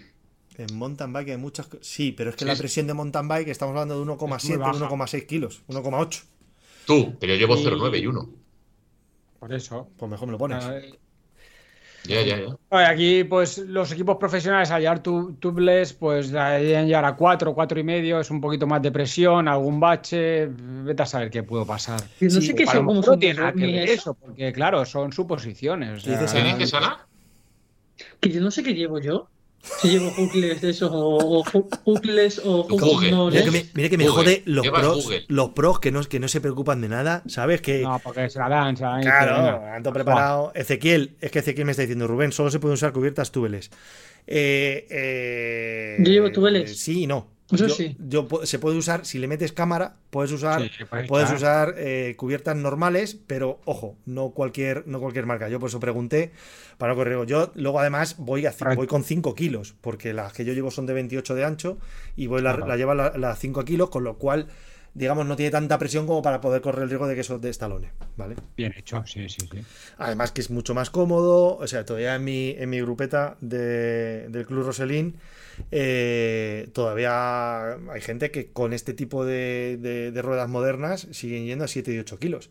[0.58, 1.68] En mountain bike hay muchas.
[1.82, 4.48] Sí, pero es que Sí, la presión de mountain bike estamos hablando de Es 1,7,
[4.50, 4.74] muy baja.
[4.90, 6.24] 1,6 kilos, 1,8.
[6.86, 8.30] Tú, pero yo llevo Y- 0,9 y 1.
[9.40, 9.90] Por eso.
[9.98, 10.64] Pues mejor me lo pones.
[10.64, 11.00] Eh,
[12.06, 12.56] Ya, ya, ya.
[12.70, 17.54] Oye, aquí, pues los equipos profesionales al llevar tu, tubeless, pues deberían llegar a 4,
[17.54, 21.44] 4 y medio, es un poquito más de presión, algún bache, vete a saber qué
[21.44, 22.02] puede pasar.
[22.20, 24.14] No Sí, sé qué son son tiene nada que ver eso.
[24.16, 25.92] porque claro, son suposiciones.
[25.92, 27.08] o sea, ¿Qué dices, Ana?
[28.20, 29.30] Que yo no sé qué llevo yo.
[29.64, 33.12] Si llevo hookles de esos o, o o Google.
[33.12, 34.24] no Mira que me, mira que me Google.
[34.26, 37.62] jode los pros, los pros que no, que no se preocupan de nada, ¿sabes?
[37.62, 39.00] Que, No, porque se la dan, se la dan.
[39.00, 40.52] y Claro, todo preparado.
[40.54, 43.72] Ezequiel, es que Ezequiel me está diciendo, Rubén, solo se pueden usar cubiertas túbeles.
[44.28, 46.72] Eh, eh, Yo llevo túbeles.
[46.72, 47.28] eh, Sí y no.
[47.54, 47.96] Eso Yo- sí.
[48.00, 50.70] yo pu- se puede usar, si le metes cámara, puedes usar, Sí,
[51.08, 55.50] puedes usar eh, cubiertas normales, pero ojo, no cualquier, no cualquier marca.
[55.50, 56.32] Yo por eso pregunté
[56.78, 57.26] para no correr.
[57.28, 60.86] Yo luego además voy, a, voy con 5 kilos, porque las que yo llevo son
[60.86, 61.78] de 28 de ancho
[62.16, 64.48] y voy la, la lleva la- las 5 kilos, con lo cual,
[64.94, 67.92] digamos, no tiene tanta presión como para poder correr el riesgo de que eso destalone,
[68.18, 68.36] ¿vale?
[68.56, 69.60] Bien hecho, sí, sí, sí.
[69.98, 74.28] Además que es mucho más cómodo, o sea, todavía en mi, en mi grupeta de-
[74.30, 75.16] del Club Roselín,
[75.72, 81.66] eh, todavía hay gente que con este tipo de, de- de ruedas modernas siguen yendo
[81.66, 82.50] a 7 y 8 kilos.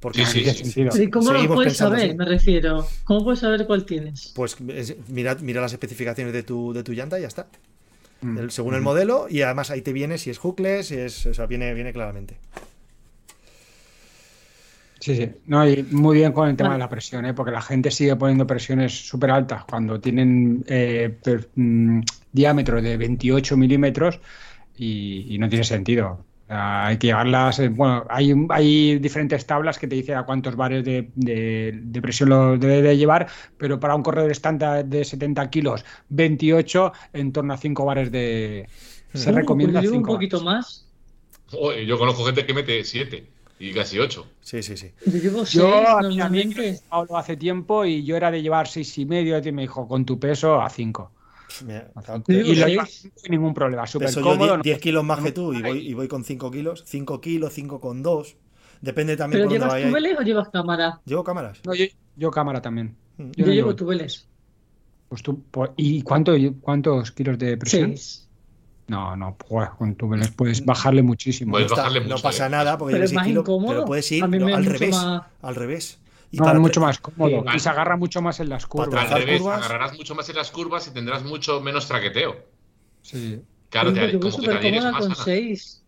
[0.00, 0.64] Porque Sí, sí, sí.
[0.70, 1.02] sentido.
[1.02, 1.98] ¿Y cómo lo puedes saber?
[2.10, 2.14] así.
[2.14, 2.86] Me refiero.
[3.04, 4.32] ¿Cómo puedes saber cuál tienes?
[4.34, 7.48] Pues es- mira, mira las especificaciones de tu, de tu llanta y ya está.
[8.20, 8.38] Mm.
[8.38, 11.34] El- según el modelo, y además ahí te viene si es hookless, si es, o
[11.34, 12.36] sea, viene, viene claramente.
[15.00, 15.30] Sí, sí.
[15.46, 17.32] No, y muy bien con el tema de la presión, ¿eh?
[17.32, 22.00] porque la gente sigue poniendo presiones súper altas cuando tienen eh, per- mm,
[22.32, 24.18] diámetro de 28 milímetros
[24.76, 26.24] y, y no tiene sentido.
[26.48, 27.58] Sea, hay que llevarlas.
[27.60, 31.72] eh, bueno, hay, un- hay diferentes tablas que te dicen a cuántos bares de, de-
[31.82, 33.28] de presión lo debe de llevar,
[33.58, 38.68] pero para un corredor estándar de 70 kilos, 28 en torno a 5 bares de.
[39.12, 40.86] Se Uh, recomienda pues yo llevo un 5 poquito más.
[41.52, 43.26] Oye, yo conozco gente que mete 7
[43.58, 44.26] y casi 8.
[44.40, 44.92] Sí, sí, sí.
[45.04, 45.66] Yo llevo seis Yo,
[45.98, 46.80] a mí, a mí normalmente.
[46.88, 50.04] Pablo hace tiempo y yo era de llevar seis y medio y me dijo, con
[50.04, 51.12] tu peso a cinco.
[51.64, 51.90] Mira,
[52.28, 54.36] Y lo lleva sin ningún problema, súper cómodo.
[54.44, 56.84] 10, no- 10 kilos más que no- tú y voy, y voy con 5 kilos.
[56.86, 58.36] 5 kilos, 5 con 2.
[58.80, 61.00] Depende también ¿Pero por dónde llevas túbeles o llevas cámara?
[61.04, 61.58] ¿Llevo cámaras?
[61.64, 61.84] No, yo,
[62.16, 62.94] yo cámara también.
[63.16, 63.22] Mm.
[63.22, 64.28] Yo Yo, no llevo llevo- túbeles.
[65.08, 67.88] Pues tú, pues, ¿Y cuánto, cuántos kilos de presión?
[67.90, 68.28] Seis.
[68.88, 71.58] No, no, pues con tu les puedes bajarle muchísimo.
[71.58, 72.50] No, está- bajarle no mucho, pasa eh.
[72.50, 73.72] nada porque Pero es más 6 kilos, incómodo.
[73.72, 74.90] pero puedes ir no, al revés.
[74.94, 75.98] más- Al revés.
[76.30, 78.66] Y No, para es tre- mucho más cómodo y se agarra mucho más en las
[78.66, 78.88] curvas.
[78.88, 79.58] Para Al revés, curvas.
[79.64, 82.36] agarrarás mucho más en las curvas y tendrás mucho menos traqueteo.
[83.02, 83.40] Sí.
[83.70, 85.00] Claro, te, voy como que te cómoda más.
[85.00, 85.24] con Ana.
[85.24, 85.82] 6.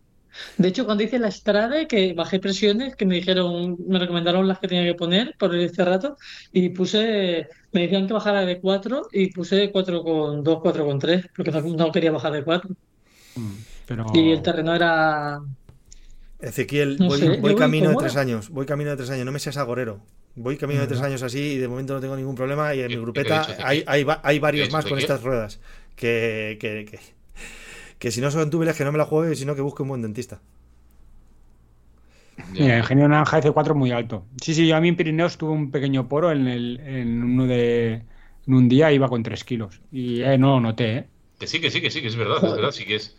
[0.57, 4.59] De hecho, cuando hice la Strade, que bajé presiones, que me dijeron, me recomendaron las
[4.59, 6.15] que tenía que poner por este rato,
[6.53, 11.91] y puse, me decían que bajara de 4 y puse 4,2, 4,3, porque no, no
[11.91, 12.69] quería bajar de 4.
[13.35, 13.51] Mm,
[13.87, 14.05] Pero...
[14.13, 15.41] Y el terreno era.
[16.39, 18.49] Ezequiel, No voy, sé, voy yo voy camino de tres años.
[18.49, 19.25] Voy camino de tres años.
[19.25, 19.99] No me seas agorero.
[20.35, 22.73] Voy camino de tres años así y de momento no tengo ningún problema.
[22.75, 25.59] Y en ¿Qué- mi grupeta hay, hay, va- hay varios más con estas ruedas.
[25.95, 26.99] Que, que, que,
[27.99, 30.01] que si no son túbeles, que no me la juegue, sino que busque un buen
[30.01, 30.41] dentista.
[32.57, 34.25] Mira, Ingenio Naranja F4 muy alto.
[34.41, 37.45] Sí, sí, yo a mí en Pirineos tuve un pequeño poro en, el, en uno
[37.47, 38.05] de.
[38.47, 39.81] En un día iba con 3 kilos.
[39.91, 41.09] Y eh, no lo noté, ¿eh?
[41.39, 43.15] Que sí, que sí, que sí, que es verdad, es verdad, sí que es.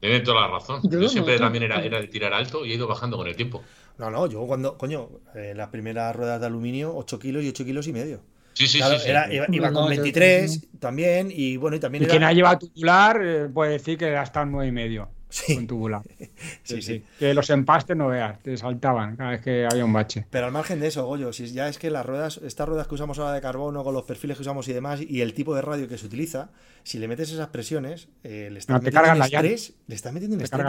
[0.00, 0.82] Tiene toda la razón.
[0.90, 1.44] Yo Yo, siempre noto.
[1.44, 3.64] también era, era de tirar alto y he ido bajando con el tiempo.
[4.00, 7.64] No, no, yo cuando, coño, eh, las primeras ruedas de aluminio, 8 kilos y 8
[7.66, 8.22] kilos y medio.
[8.54, 9.04] Sí, sí, Claro, sí.
[9.04, 9.10] sí.
[9.10, 12.10] era- iba, iba No, con yo- 23 también y bueno, y también Y era...
[12.12, 15.54] quien ha llevado tubular eh, puede decir que hasta un 9 y medio Sí.
[15.54, 16.02] con tubular.
[16.64, 17.04] Sí, sí.
[17.18, 20.26] Que los empastes no veas, te saltaban cada vez que había un bache.
[20.30, 22.94] Pero al margen de eso, Goyo, si ya es que las ruedas, estas ruedas que
[22.94, 25.62] usamos ahora de carbono, con los perfiles que usamos y demás, y el tipo de
[25.62, 26.50] radio que se utiliza,
[26.84, 29.94] si le metes esas presiones, eh, le estás No, te metiendo cargan un estrés, le
[29.94, 30.62] estás metiendo un estrés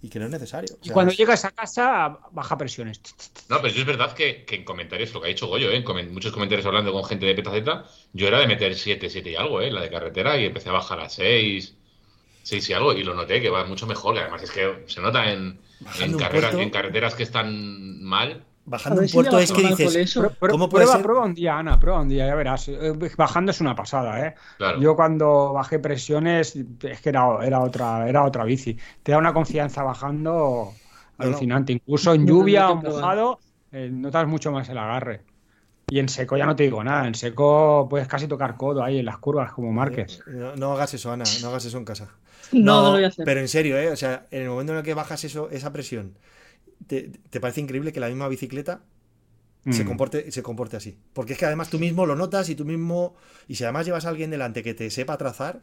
[0.00, 0.76] y que no es necesario.
[0.76, 3.00] O Y sea, cuando llegas a casa, baja presiones.
[3.48, 5.76] No, pero sí es verdad que, que en comentarios, lo que ha dicho Goyo, ¿eh?
[5.76, 9.30] en comen- muchos comentarios hablando con gente de PetaZ, yo era de meter 7, 7
[9.32, 9.70] y algo, ¿eh?
[9.70, 11.76] la de carretera, y empecé a bajar a 6,
[12.42, 15.00] 6 y algo, y lo noté que va mucho mejor, y además es que se
[15.00, 15.60] nota en,
[16.16, 18.44] carreras, en carreteras que están mal.
[18.68, 21.02] Bajando un si puerto es que dices, ¿Cómo puede prueba, ser?
[21.02, 22.68] prueba un día, Ana, prueba un día, ya verás.
[22.68, 24.34] Eh, Bajando es una pasada, ¿eh?
[24.58, 24.78] Claro.
[24.80, 28.76] Yo cuando bajé presiones, es que era, era otra, era otra bici.
[29.02, 30.78] Te da una confianza bajando
[31.18, 31.36] No, no.
[31.36, 31.72] alucinante.
[31.72, 33.38] Incluso en lluvia o mojado,
[33.72, 35.22] eh, notas mucho más el agarre.
[35.90, 37.06] Y en seco ya no te digo nada.
[37.06, 40.20] En seco puedes casi tocar codo ahí en las curvas como Márquez.
[40.26, 42.08] no, no hagas eso, Ana, no hagas eso en casa.
[42.52, 43.26] No, no, lo voy a hacer.
[43.26, 43.90] pero en serio, ¿eh?
[43.90, 46.16] O sea, en el momento en el que bajas eso, esa presión,
[46.86, 48.80] te, te parece increíble que la misma bicicleta
[49.70, 49.86] se Mm.
[49.88, 50.96] comporte, se comporte así.
[51.12, 53.14] Porque es que además tú mismo lo notas y tú mismo.
[53.48, 55.60] Y si además llevas a alguien delante que te sepa trazar,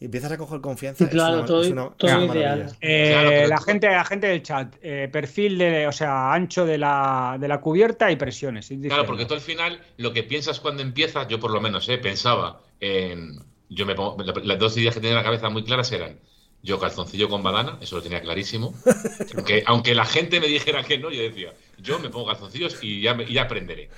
[0.00, 1.04] empiezas a coger confianza.
[1.04, 2.58] Sí, claro, es una, todo- es una- todo es una ideal.
[2.58, 2.78] maravilla.
[2.80, 6.78] Eh, Claro, la, gente, la gente del chat, eh, perfil de, o sea, ancho de
[6.78, 8.68] la, de la cubierta y presiones.
[8.82, 11.98] Claro, porque tú al final lo que piensas cuando empiezas, yo por lo menos eh,
[11.98, 13.38] pensaba en.
[13.70, 16.18] Yo me pongo, la- las dos ideas que tenía en la cabeza muy claras eran.
[16.62, 18.72] Yo calzoncillo con badana, eso lo tenía clarísimo.
[19.36, 23.00] Aunque, aunque la gente me dijera que no, yo decía, yo me pongo calzoncillos y
[23.00, 23.88] ya, me- y ya aprenderé.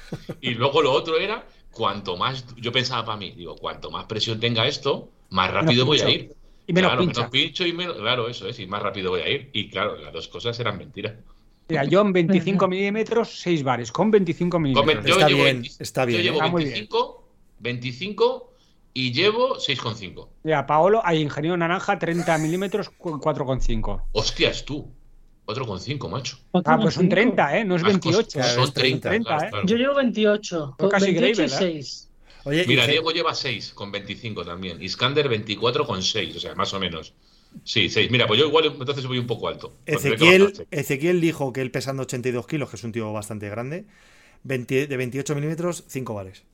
[0.40, 4.40] Y luego lo otro era, cuanto más, yo pensaba para mí, digo, cuanto más presión
[4.40, 6.32] tenga esto, más rápido voy a ir.
[6.66, 7.20] Y menos claro, pincha.
[7.20, 9.50] menos pincho y menos, claro, eso es, y más rápido voy a ir.
[9.52, 11.12] Y claro, las dos cosas eran mentiras.
[11.68, 15.04] Mira, yo en 25 milímetros, 6 bares, con 25 milímetros.
[15.04, 17.24] Yo Está llevo bien, 20 está bien, Yo llevo está muy 25,
[17.60, 18.53] 25
[18.94, 20.28] y llevo 6,5.
[20.44, 24.02] Mira, Paolo, hay ingeniero naranja, 30 milímetros, cu- 4,5.
[24.12, 24.90] Hostias, tú.
[25.46, 26.38] Otro con 5, macho.
[26.64, 27.10] Ah, pues son 4,5.
[27.10, 27.64] 30, ¿eh?
[27.64, 28.24] No es Más 28.
[28.38, 28.50] cosas.
[28.52, 28.54] ¿eh?
[28.54, 29.50] Son es 30, 30, claro, ¿eh?
[29.50, 29.66] claro.
[29.66, 30.74] Yo llevo 28.
[30.78, 31.72] Pues casi 28 y Gravel, ¿eh?
[31.82, 32.10] 6.
[32.44, 34.80] Oye, Mira, y- Diego lleva 6 con 25 también.
[34.82, 37.12] Iskander 24 con 6, o sea, más o menos.
[37.62, 38.10] Sí, 6.
[38.10, 39.74] Mira, pues yo igual entonces voy un poco alto.
[39.86, 40.66] Ezequiel.
[40.70, 43.84] Ezequiel dijo que él pesando 82 kilos, que es un tío bastante grande,
[44.44, 46.44] 20 de 28 milímetros, 5 bares.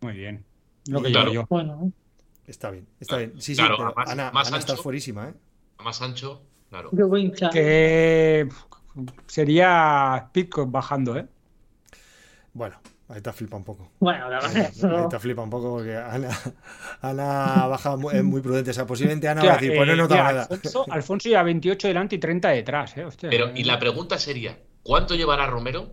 [0.00, 0.44] Muy bien.
[0.86, 1.30] Lo que Claro.
[1.30, 1.46] llevo yo.
[1.48, 1.92] Bueno,
[2.46, 3.34] Está bien, está bien.
[3.36, 4.72] Sí, sí, Claro, pero más- Ana, más Ana ancho.
[4.72, 5.34] estás fuerísima, ¿eh?
[5.84, 6.90] Más ancho, claro.
[6.92, 7.32] yo voy.
[7.52, 8.48] Que
[9.28, 11.26] sería Pitcock bajando, ¿eh?
[12.52, 12.76] Bueno,
[13.08, 13.92] ahí te flipa un poco.
[14.00, 16.30] Bueno, la verdad, Ahí te flipa un poco porque Ana,
[17.00, 18.70] Ana baja muy, es muy prudente.
[18.70, 20.42] O sea, posiblemente Ana va a decir, pues no he eh, mira, nada.
[20.50, 23.04] Alfonso, Alfonso lleva 28 delante y 30 detrás, ¿eh?
[23.04, 23.52] Hostia, Pero, eh.
[23.54, 25.92] y la pregunta sería, ¿cuánto llevará Romero?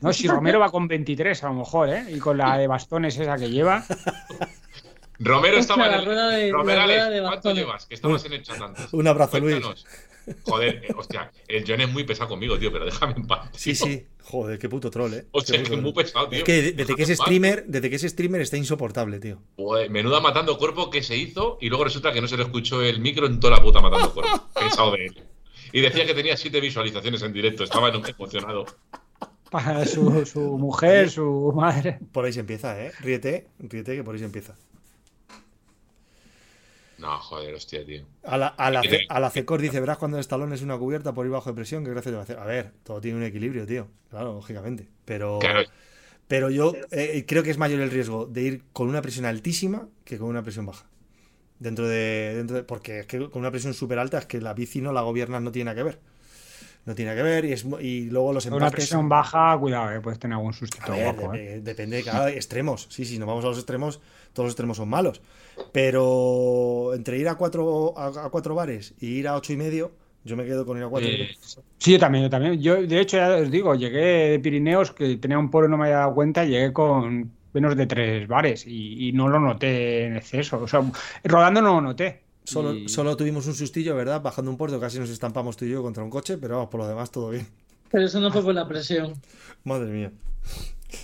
[0.00, 2.04] No, si Romero va con 23 a lo mejor, ¿eh?
[2.10, 3.84] Y con la de bastones esa que lleva.
[5.18, 6.04] Romero estaba en la el...
[6.06, 7.86] rueda de- Romero, Alex, ¿cuánto llevas?
[7.86, 8.92] Que estabas en el chat antes.
[8.92, 9.58] Un abrazo, Luis.
[10.44, 13.48] Joder, eh, hostia, el John es muy pesado conmigo, tío, pero déjame en paz.
[13.52, 13.86] Sí, tío.
[13.86, 14.06] sí.
[14.22, 15.26] Joder, qué puto troll, ¿eh?
[15.32, 16.38] Hostia, es que es muy pesado, tío.
[16.38, 19.38] Es que de- desde que es streamer, desde que es streamer está insoportable, tío.
[19.56, 22.80] Joder, menuda matando cuerpo que se hizo y luego resulta que no se le escuchó
[22.82, 24.48] el micro en toda la puta matando cuerpo.
[24.54, 25.22] Pensado de él.
[25.72, 28.66] Y decía que tenía siete visualizaciones en directo, estaba emocionado.
[29.50, 31.98] Para su, su mujer, su madre.
[32.12, 32.92] Por ahí se empieza, ¿eh?
[33.00, 34.54] Ríete, ríete que por ahí se empieza.
[36.98, 38.04] No, joder, hostia, tío.
[38.24, 41.32] A la, a la, a dice, verás cuando el estalón es una cubierta por ir
[41.32, 42.38] bajo de presión, qué gracia te va a hacer.
[42.38, 43.88] A ver, todo tiene un equilibrio, tío.
[44.10, 44.86] Claro, lógicamente.
[45.06, 45.62] Pero, Claro,
[46.28, 49.88] pero yo eh, creo que es mayor el riesgo de ir con una presión altísima
[50.04, 50.86] que con una presión baja.
[51.58, 54.54] Dentro de, dentro de- porque es que con una presión súper alta es que la
[54.54, 56.00] bici no la gobiernas, no tiene nada que ver.
[56.86, 58.62] No tiene que ver y, es, y luego los empates...
[58.62, 60.00] una presión baja, cuidado, ¿eh?
[60.00, 61.58] Puedes tener algún guapo, ¿eh?
[61.58, 62.86] dep- depende de cada extremos.
[62.90, 64.00] Sí, sí, nos vamos a los extremos,
[64.32, 65.20] todos los extremos son malos.
[65.72, 69.92] Pero entre ir a cuatro, a, a cuatro bares y ir a ocho y medio,
[70.24, 71.08] yo me quedo con ir a cuatro.
[71.08, 71.28] eh,
[71.78, 72.60] Sí, yo también, yo también.
[72.60, 75.76] Yo, de hecho, ya os digo, llegué de Pirineos, que tenía un poro y no
[75.78, 80.04] me había dado cuenta, llegué con menos de tres bares y, y no lo noté
[80.04, 80.60] en exceso.
[80.62, 80.82] O sea,
[81.24, 82.22] rodando no lo noté.
[82.50, 84.20] Solo, Y- solo tuvimos un sustillo, ¿verdad?
[84.20, 86.80] Bajando un puerto, casi nos estampamos tú y yo contra un coche, pero vamos, por
[86.80, 87.46] lo demás todo bien.
[87.90, 89.14] Pero eso no fue por la presión.
[89.64, 90.12] Madre mía.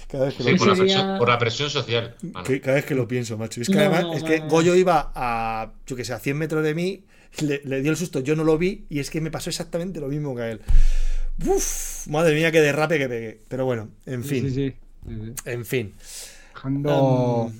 [0.08, 2.16] Cada vez que, sí, lo, por, la sería- presión, por la presión social.
[2.62, 3.60] cada vez que lo pienso, macho.
[3.60, 4.48] Es que No, además, no, es que no.
[4.48, 7.04] Goyo iba a, yo que sé, a 100 metros de mí,
[7.42, 10.00] le, le dio el susto, yo no lo vi y es que me pasó exactamente
[10.00, 10.60] lo mismo que a él.
[11.46, 13.40] Uf, madre mía, qué derrape que pegué.
[13.48, 14.74] Pero bueno, en Sí, fin, sí, sí.
[15.08, 15.32] Sí, sí.
[15.44, 15.94] en fin.
[16.54, 17.44] Bajando.
[17.44, 17.52] Um,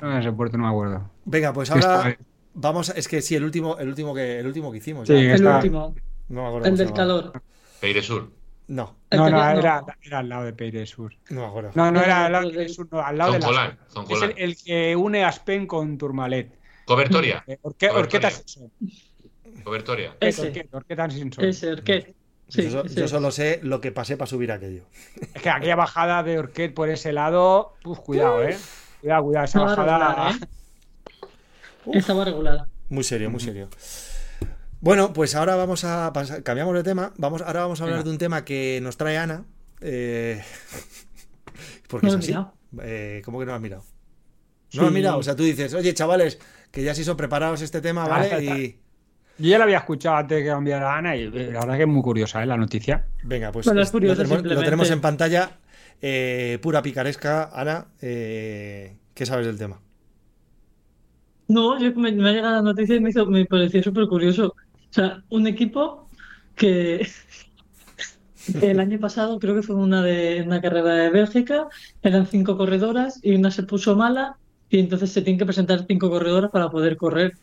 [0.00, 1.10] No, en ese puerto no me acuerdo.
[1.24, 2.16] Venga, pues ahora
[2.54, 5.06] vamos, a- es que sí, el último, el último que, el último que hicimos.
[5.08, 5.20] Sí, ya.
[5.20, 5.94] El Está- último,
[6.28, 7.42] No me acuerdo el del calor.
[7.80, 8.30] Peire Sur.
[8.68, 11.12] No, No, era, era al lado de Peire Sur.
[11.30, 11.70] no me acuerdo.
[11.74, 13.76] No, no era al lado de Sur, no, al lado de la.
[14.08, 16.56] Es el, el que une Aspen con Turmalet.
[16.86, 17.44] Cobertoria.
[17.46, 18.00] Eh, Orque- Cobertoria.
[18.00, 18.70] Orqueta Simpson.
[19.64, 20.16] Cobertoria.
[20.20, 20.68] Ese.
[20.72, 21.44] Orqueta, Simpson.
[21.44, 22.14] Ese, Orquet.
[22.48, 24.82] Sí, yo, yo solo sé lo que pasé para subir aquello.
[25.34, 28.56] Es que aquella bajada de Orquet por ese lado, pues cuidado, eh.
[29.00, 30.30] Cuidado, cuidado, esa bajada.
[30.30, 30.34] ¿eh?
[31.92, 32.68] Estaba regulada.
[32.88, 33.68] Muy serio, muy serio.
[34.80, 37.12] Bueno, pues ahora vamos a pasar, cambiamos de tema.
[37.16, 38.04] Vamos, ahora vamos a hablar Venga.
[38.08, 39.44] de un tema que nos trae Ana.
[39.80, 40.42] eh,
[41.88, 42.28] porque No es así.
[42.28, 42.54] mirado.
[42.82, 43.82] Eh, ¿Cómo que no lo has mirado?
[44.68, 44.76] Sí.
[44.78, 45.18] No lo has mirado.
[45.18, 46.38] O sea, tú dices, oye, chavales,
[46.70, 48.24] que ya se hizo preparados este tema, Ah, ¿vale?
[48.24, 48.58] está, está.
[48.58, 48.78] Y
[49.38, 51.82] Yo ya la había escuchado antes de que cambiara Ana y eh, la verdad que
[51.82, 52.46] es muy curiosa, ¿eh?
[52.46, 53.06] La noticia.
[53.22, 54.64] venga, pues Bueno, es curioso, lo, tenemos, lo simplemente.
[54.64, 55.50] tenemos en pantalla.
[56.00, 57.50] eh, pura picaresca.
[57.52, 59.80] Ana, eh, ¿qué sabes del tema?
[61.52, 64.54] No, yo me, ha llegado la noticia y me, hizo, me pareció súper curioso.
[64.90, 66.08] O sea, un equipo
[66.56, 67.06] que
[68.62, 71.68] el año pasado, creo que fue una de una carrera de Bélgica,
[72.02, 74.38] eran cinco corredoras y una se puso mala
[74.70, 77.34] y entonces se tienen que presentar cinco corredoras para poder correr.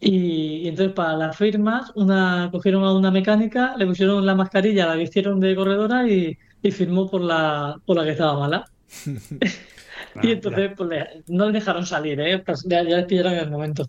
[0.00, 4.86] Y, y entonces para las firmas, una cogieron a una mecánica, le pusieron la mascarilla,
[4.86, 8.64] la vistieron de corredora y, y firmó por la, por la que estaba mala.
[10.22, 12.38] Y entonces pues, le- no le dejaron salir, ¿eh?
[12.38, 13.88] Pues, ya, ya les pillaron en el momento.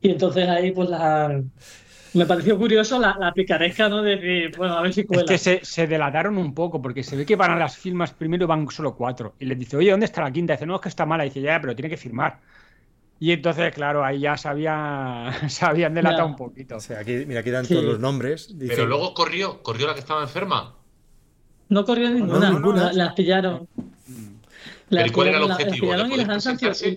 [0.00, 1.42] Y entonces ahí pues la...
[2.14, 4.02] Me pareció curioso la, la picaresca, ¿no?
[4.02, 5.24] De decir, bueno, a ver si Es cuela.
[5.24, 8.44] que se, se delataron un poco, porque se ve que van a las firmas primero
[8.44, 9.34] y van solo cuatro.
[9.38, 10.52] Y les dice, oye, ¿dónde está la quinta?
[10.52, 11.24] dice, no, es que está mala.
[11.24, 12.40] dice, ya, pero tiene que firmar.
[13.18, 16.30] Y entonces, claro, ahí ya se, había- se habían delatado Ya.
[16.32, 16.76] un poquito.
[16.76, 17.72] O sea, aquí, mira, aquí dan Sí.
[17.72, 18.58] todos los nombres.
[18.58, 20.74] Dice- Pero luego corrió, corrió la que estaba enferma.
[21.70, 22.86] No corrió ninguna, ninguna.
[22.88, 23.66] la- las pillaron.
[24.92, 25.86] Pero Las ¿y cuál era el la- objetivo?
[25.86, 25.96] ¿De.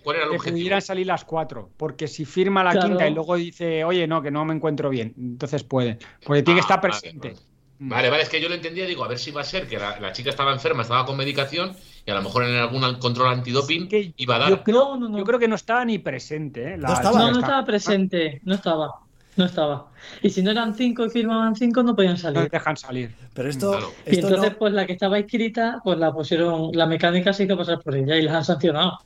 [0.04, 0.58] ¿Cuál era el Que objetivo?
[0.58, 1.70] pudieran salir las cuatro.
[1.78, 2.90] Porque si firma la Claro.
[2.90, 5.98] quinta y luego dice, oye, no, que no me encuentro bien, entonces puede.
[6.26, 7.30] Porque tiene que Ah, estar presente.
[7.30, 7.40] vale.
[7.78, 9.78] Vale, vale, es que yo lo entendía, digo, a ver si va a ser que
[9.78, 11.74] la, la chica estaba enferma, estaba con medicación
[12.06, 14.50] y a lo mejor en algún control antidoping que iba a dar.
[14.50, 15.18] Yo creo, No, no, no.
[15.18, 16.74] yo creo que no estaba ni presente.
[16.74, 16.78] ¿eh?
[16.78, 17.12] La No estaba.
[17.12, 17.40] chica No, no esta.
[17.48, 18.92] estaba presente, no estaba,
[19.38, 19.88] no estaba.
[20.22, 22.42] Y si no eran cinco y firmaban cinco, no podían No salir.
[22.44, 23.16] les dejan salir.
[23.34, 23.88] Pero esto, Claro.
[24.06, 27.44] Y esto entonces, no- pues la que estaba inscrita, pues la pusieron, la mecánica se
[27.46, 29.00] hizo pasar por ella y las han sancionado.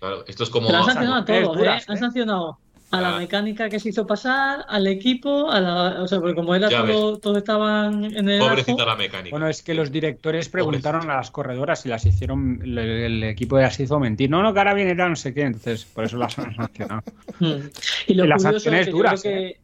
[0.00, 0.66] Claro, esto es como.
[0.66, 1.86] Pero han sancionado a todos, duras, ¿eh?
[1.88, 2.00] Han ¿eh?
[2.00, 2.58] sancionado
[2.98, 3.18] a la Ah.
[3.18, 6.84] mecánica que se hizo pasar, al equipo, a la, o sea, porque como era Ya
[6.86, 9.30] todo, todos estaban en el Pobrecita ajo, la mecánica.
[9.30, 13.58] Bueno, es que los directores preguntaron a las corredoras y las hicieron, el, el equipo
[13.58, 14.30] las hizo mentir.
[14.30, 15.42] No, no, que ahora viene no sé qué.
[15.42, 17.02] Entonces, por eso las han sancionado.
[17.40, 17.68] Mm.
[18.06, 19.60] Y lo Y las curioso sanciones que yo duras, creo que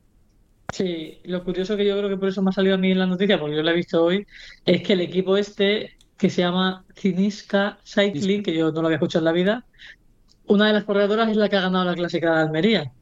[0.73, 2.99] sí, lo curioso que yo creo que por eso me ha salido a mí en
[2.99, 4.27] la noticia, porque yo la he visto hoy,
[4.65, 8.97] es que el equipo este que se llama Cinisca Cycling, que yo no lo había
[8.97, 9.65] escuchado en la vida,
[10.47, 12.93] una de las corredoras es la que ha ganado la clásica de Almería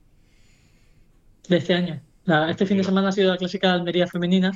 [1.49, 2.01] de este año.
[2.25, 4.53] La- este fin de semana ha sido la clásica de Almería femenina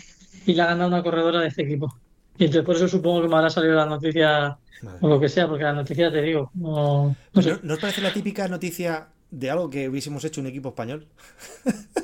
[0.47, 1.95] y la ha ganado una corredora de este equipo.
[2.38, 4.99] Y entonces por eso supongo que me habrá salido la noticia Vale.
[5.01, 7.51] o lo que sea, porque la noticia te digo, no, no sé.
[7.53, 11.07] ¿No, ¿no os parece la típica noticia de algo que hubiésemos hecho un equipo español?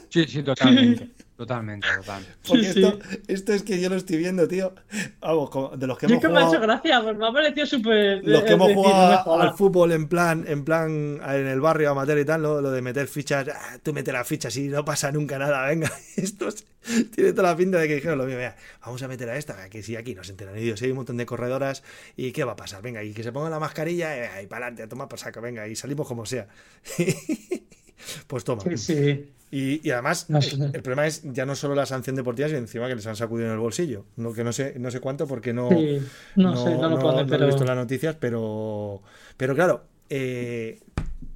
[0.08, 1.10] Sí, sí, totalmente.
[1.38, 2.34] Totalmente, totalmente.
[2.48, 2.82] Porque Sí, sí.
[2.84, 4.74] esto, esto es que yo lo estoy viendo, tío.
[5.20, 7.16] Vamos, como- de los que Yo hemos es que me ha hecho jugado, gracia, pues
[7.16, 8.20] me ha parecido súper.
[8.26, 10.90] los que hemos jugado al fútbol en plan, en plan
[11.22, 12.60] en el barrio amateur y tal, ¿no?
[12.60, 15.88] lo de meter fichas, ah, tú metes las fichas y no pasa nunca nada, venga,
[16.16, 16.66] esto es-
[17.14, 19.68] tiene toda la pinta de que dijeron lo mismo, "Mira, vamos a meter a esta,
[19.70, 21.84] que sí, aquí no se enteran ellos, hay un montón de corredoras
[22.16, 22.82] y ¿qué va a pasar?
[22.82, 25.68] Venga, y que se pongan la mascarilla y para adelante, a tomar por saco, venga,
[25.68, 26.48] y salimos como sea.
[28.26, 28.62] pues toma.
[28.64, 29.28] Sí, sí.
[29.50, 30.56] Y, y además, No el, sé.
[30.72, 33.46] el problema es ya no solo la sanción deportiva, sino encima que les han sacudido
[33.48, 34.04] en el bolsillo.
[34.16, 35.98] No, que no sé, no sé cuánto, porque no, Sí,
[36.36, 37.44] no, sé, no lo pone, no pero.
[37.44, 39.02] he visto en las noticias, pero,
[39.36, 40.80] pero claro, eh,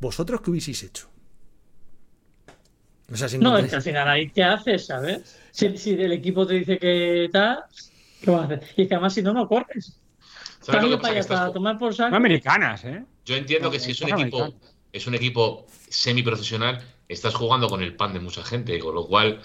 [0.01, 1.09] ¿vosotros qué hubieseis hecho?
[3.13, 5.37] O sea, si No, es que al final ahí, ¿qué haces, sabes?
[5.51, 7.59] Si, si el equipo te dice que tal,
[8.21, 8.63] ¿qué vas a hacer?
[8.77, 10.01] Y es que además, si no, no corres.
[10.61, 11.03] ¿Sabes lo que Cambio pasa?
[11.03, 12.17] para Que allá, estás para ju- tomar por saco.
[12.17, 13.05] americanas, ¿eh?
[13.25, 14.55] Yo entiendo que No, si es un equipo,
[14.93, 16.83] es un equipo semiprofesional,
[17.13, 19.41] estás jugando con el pan de mucha gente, con lo cual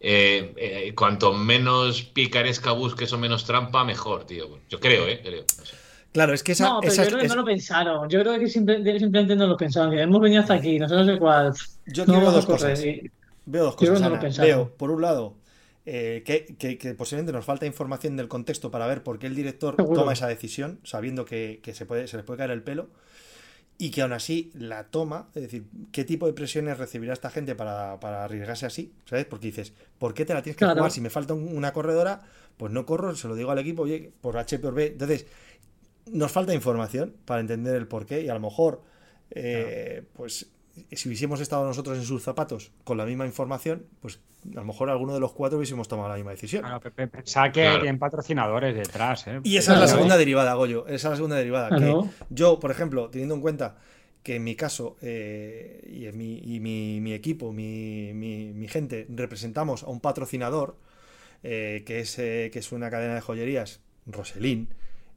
[0.00, 4.60] eh, eh, cuanto menos picaresca busques o menos trampa, mejor, tío.
[4.68, 5.20] Yo creo, ¿eh?
[5.22, 5.44] Creo.
[5.58, 5.74] No sé.
[6.12, 8.08] Claro, es que esa, No, pero esa yo creo que es- no lo pensaron.
[8.08, 9.90] Yo creo que simple- simplemente no lo pensaron.
[9.90, 11.52] Que hemos venido hasta aquí, no sé, no sé cuál.
[11.86, 12.82] yo No veo dos cosas.
[12.84, 13.10] Y-
[13.50, 13.98] Veo dos Yo creo cosas.
[13.98, 14.20] que no lo Ana.
[14.22, 14.50] pensaron.
[14.50, 15.34] Veo, por un lado,
[15.86, 19.34] eh, que, que- que posiblemente nos falta información del contexto para ver por qué el
[19.34, 20.00] director Seguro.
[20.00, 22.88] toma esa decisión, sabiendo que, que se, puede, se le puede caer el pelo,
[23.80, 27.54] y que aún así la toma, es decir, qué tipo de presiones recibirá esta gente
[27.54, 29.24] para, para arriesgarse así, ¿sabes?
[29.24, 30.78] Porque dices, ¿por qué te la tienes que Claro.
[30.80, 30.90] jugar?
[30.90, 32.22] Si me falta un- una corredora,
[32.56, 34.86] pues no corro, se lo digo al equipo, oye, por H por B.
[34.88, 35.26] Entonces,
[36.10, 38.82] nos falta información para entender el porqué y a lo mejor,
[39.30, 40.46] eh, pues
[40.92, 44.20] si hubiésemos estado nosotros en sus zapatos con la misma información, pues
[44.52, 46.62] a lo mejor alguno de los cuatro hubiésemos tomado la misma decisión.
[46.62, 47.80] Claro, pensaba que Claro.
[47.80, 49.40] tienen patrocinadores detrás, ¿eh?
[49.44, 50.86] Y esa es la segunda derivada, Goyo.
[50.86, 51.76] Esa es la segunda derivada.
[51.78, 51.94] Que
[52.30, 53.76] yo, por ejemplo, teniendo en cuenta
[54.22, 58.68] que en mi caso eh, y, en mi, y mi, mi equipo, mi, mi- mi
[58.68, 60.76] gente, representamos a un patrocinador
[61.42, 64.68] eh, que, es, eh, que es una cadena de joyerías, Roselín.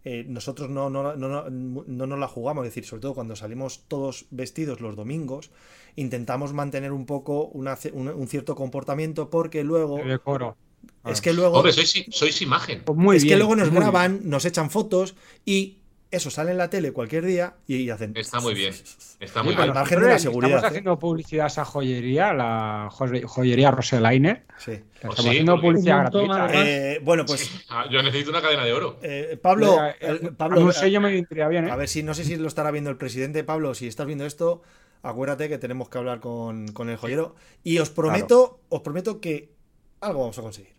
[0.03, 3.35] Eh, nosotros no, no, no, no, no nos la jugamos, es decir, sobre todo cuando
[3.35, 5.51] salimos todos vestidos los domingos,
[5.95, 10.57] intentamos mantener un poco una un, un cierto comportamiento porque luego El decoro.
[11.05, 12.83] es que luego Hombre, sois, sois imagen.
[12.85, 13.81] Pues muy es bien, que luego nos bien.
[13.81, 15.80] graban, nos echan fotos y
[16.11, 18.13] eso sale en la tele cualquier día y, y hacen.
[18.15, 18.73] Está muy bien.
[19.19, 19.73] Está muy al pero bien.
[19.75, 20.67] margen de la seguridad, Estamos ¿eh?
[20.67, 24.43] haciendo publicidad a esa joyería, la joye- joyería Roselainer.
[24.57, 24.71] Sí.
[24.71, 25.29] ¿Oh, Estamos sí?
[25.29, 26.49] haciendo publicidad gratuita.
[26.53, 26.99] ¿eh?
[27.03, 28.99] Bueno, pues Ah, yo necesito una cadena de oro.
[29.01, 31.71] eh, Pablo, Eh, eh, Pablo, un sello me vendría bien, ¿eh?
[31.71, 34.25] a ver si no sé si lo estará viendo el presidente Pablo, si estás viendo
[34.25, 34.61] esto,
[35.03, 39.51] acuérdate que tenemos que hablar con, con el joyero y os prometo, os prometo que
[40.01, 40.73] algo vamos a conseguir.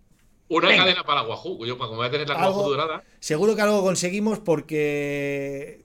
[0.57, 0.83] Una Venga.
[0.85, 1.65] cadena para Wahoo.
[1.67, 5.83] Yo, como voy a tener la Wahoo dorada, Seguro que algo conseguimos porque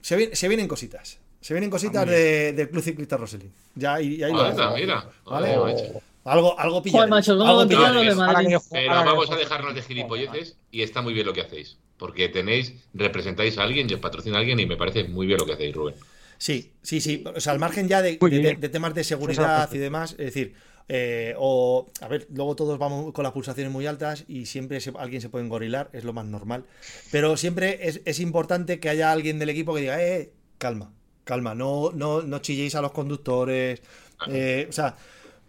[0.00, 1.18] se, vi- se vienen cositas.
[1.40, 3.52] Se vienen cositas de- del Club Ciclista Roselín.
[3.74, 4.76] Ya, y, y ahí lo anda, dejo.
[4.76, 5.10] mira.
[5.24, 5.56] Vale.
[5.58, 6.02] Macho.
[6.24, 7.00] Algo, algo pillaremos.
[7.00, 7.76] Joder, macho, ¿cómo algo de.
[7.76, 8.48] Ahora Madrid?
[8.50, 11.42] yo Pero ahora vamos yo a dejarnos de gilipolleces y está muy bien lo que
[11.42, 11.76] hacéis.
[11.98, 15.38] porque tenéis, representáis a alguien y os patrocina a alguien y me parece muy bien
[15.38, 15.94] lo que hacéis, Rubén.
[16.38, 17.22] Sí, sí, sí.
[17.34, 20.54] O sea, al margen ya de, de- de temas de seguridad y demás, es decir,
[20.88, 24.92] eh, o, a ver, luego todos vamos con las pulsaciones muy altas y siempre se-
[24.98, 26.64] alguien se puede engorilar, es lo más normal.
[27.10, 30.92] Pero siempre es, es importante que haya alguien del equipo que diga, eh, calma,
[31.24, 33.80] calma, no, no, no chilléis a los conductores.
[34.28, 34.96] eh, o sea,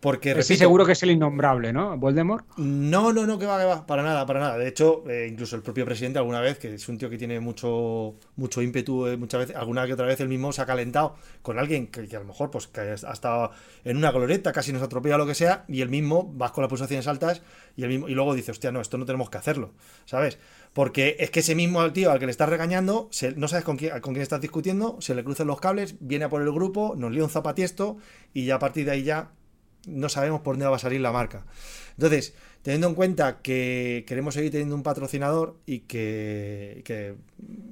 [0.05, 1.97] porque Estoy repito, seguro que es el innombrable, ¿no?
[1.97, 2.45] Voldemort.
[2.57, 4.57] no, no, no, que va, que va, para nada, para nada.
[4.57, 7.39] De hecho, eh, incluso el propio presidente alguna vez, que es un tío que tiene
[7.39, 11.15] mucho, mucho ímpetu, eh, muchas veces, alguna que otra vez él mismo se ha calentado
[11.41, 13.49] con alguien que, que a lo mejor pues que ha estado
[13.83, 16.69] en una glorieta, casi nos atropella lo que sea, y él mismo vas con las
[16.69, 17.41] pulsaciones altas
[17.75, 19.73] y el mismo, y luego dice, hostia, no, esto no tenemos que hacerlo,
[20.05, 20.37] ¿sabes?
[20.73, 23.65] Porque es que ese mismo al tío al que le estás regañando, se- no sabes
[23.65, 26.51] con quién, con quién estás discutiendo, se le cruzan los cables, viene a por el
[26.51, 27.97] grupo, nos lía un zapatiesto
[28.33, 29.31] y ya a partir de ahí ya
[29.87, 31.45] no sabemos por dónde va a salir la marca.
[31.97, 37.15] Entonces, teniendo en cuenta que queremos seguir teniendo un patrocinador y que, que-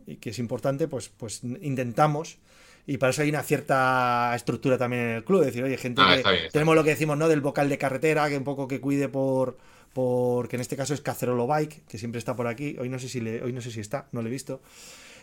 [0.07, 2.37] y que es importante, pues, pues intentamos.
[2.85, 5.41] Y para eso hay una cierta estructura también en el club.
[5.41, 7.27] Es decir, oye, gente Ah, que está bien, está tenemos lo que decimos, ¿no?
[7.29, 9.57] Del vocal de carretera, que un poco que cuide por.
[9.93, 12.75] por que en este caso es Cacerolo Bike, que siempre está por aquí.
[12.79, 14.61] Hoy no sé si le, hoy no sé si está, no lo he visto.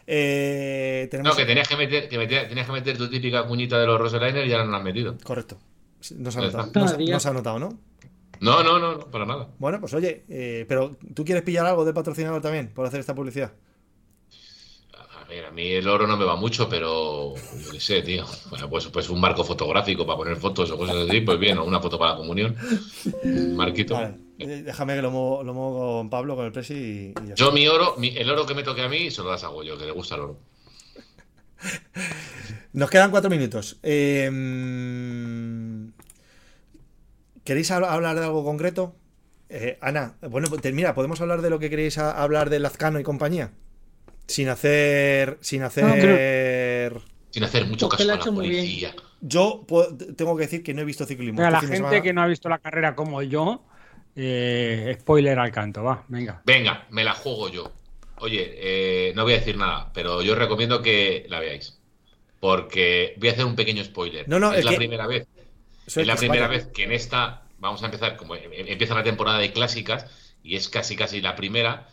[0.06, 1.32] Eh, tenemos.
[1.32, 4.00] No, que tenías que meter, que meter- tenías que meter tu típica cuñita de los
[4.00, 5.16] Roseliner y ahora no la has metido.
[5.22, 5.58] Correcto.
[6.16, 6.70] No se ha notado.
[6.74, 7.78] No no se ha notado, ¿no?
[8.40, 9.48] No, no, no, no, para nada.
[9.58, 13.14] Bueno, pues oye, eh, pero ¿tú quieres pillar algo del patrocinador también por hacer esta
[13.14, 13.52] publicidad?
[15.20, 18.24] A ver, a mí el oro no me va mucho, pero yo qué sé, tío.
[18.48, 21.64] Bueno, pues, pues un marco fotográfico para poner fotos o cosas así, pues bien, o
[21.64, 22.56] una foto para la comunión.
[23.22, 23.94] Un marquito.
[23.94, 27.28] Vale, eh, déjame que lo muevo, lo muevo con Pablo, con el presi y, y
[27.28, 29.44] ya Yo mi oro, mi- el oro que me toque a mí, se lo das
[29.44, 30.38] a Goyo, que le gusta el oro.
[32.72, 33.78] Nos quedan cuatro minutos.
[33.82, 34.30] Eh,
[37.44, 38.94] ¿Queréis hab- hablar de algo concreto?
[39.48, 43.00] Eh, Ana, bueno, pues, mira, podemos hablar de lo que queréis a- hablar de Lazcano
[43.00, 43.50] y compañía.
[44.26, 45.38] Sin hacer.
[45.40, 47.00] Sin hacer.
[47.30, 48.64] Sin hacer mucho caso a la hecho muy bien.
[48.64, 48.94] policía.
[49.20, 51.38] Yo puedo- tengo que decir que no he visto ciclismo.
[51.38, 52.02] Venga, este la gente semana.
[52.02, 53.64] que no ha visto la carrera como yo,
[54.16, 56.42] eh, spoiler al canto, va, venga.
[56.46, 57.72] Venga, me la juego yo.
[58.18, 61.78] Oye, eh, no voy a decir nada, pero yo os recomiendo que la veáis.
[62.38, 64.28] Porque voy a hacer un pequeño spoiler.
[64.28, 65.26] No, no, es el la que- primera vez.
[65.90, 66.58] Eso Es la primera vaya.
[66.64, 70.06] vez que en esta, vamos a empezar, como em- empieza la temporada de clásicas,
[70.42, 71.88] y es casi casi la primera,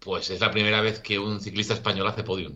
[0.00, 2.54] pues es la primera vez que un ciclista español hace podium.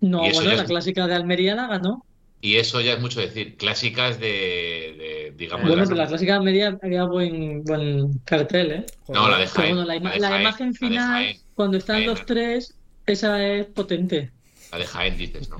[0.00, 2.04] No, bueno, la es- clásica de Almería la ganó.
[2.40, 3.56] Y eso ya es mucho decir.
[3.56, 8.72] Clásicas de, de, digamos, de Bueno, pero la clásica de Almería había buen, buen cartel,
[8.72, 8.86] ¿eh?
[9.08, 9.76] No, la de Jaén.
[9.76, 12.06] bueno, la, ima- la de la Jaén, imagen la de final, Jaén, cuando están Jaén.
[12.08, 12.74] los tres,
[13.06, 14.32] esa es potente.
[14.72, 15.58] La de Jaén dices, ¿no?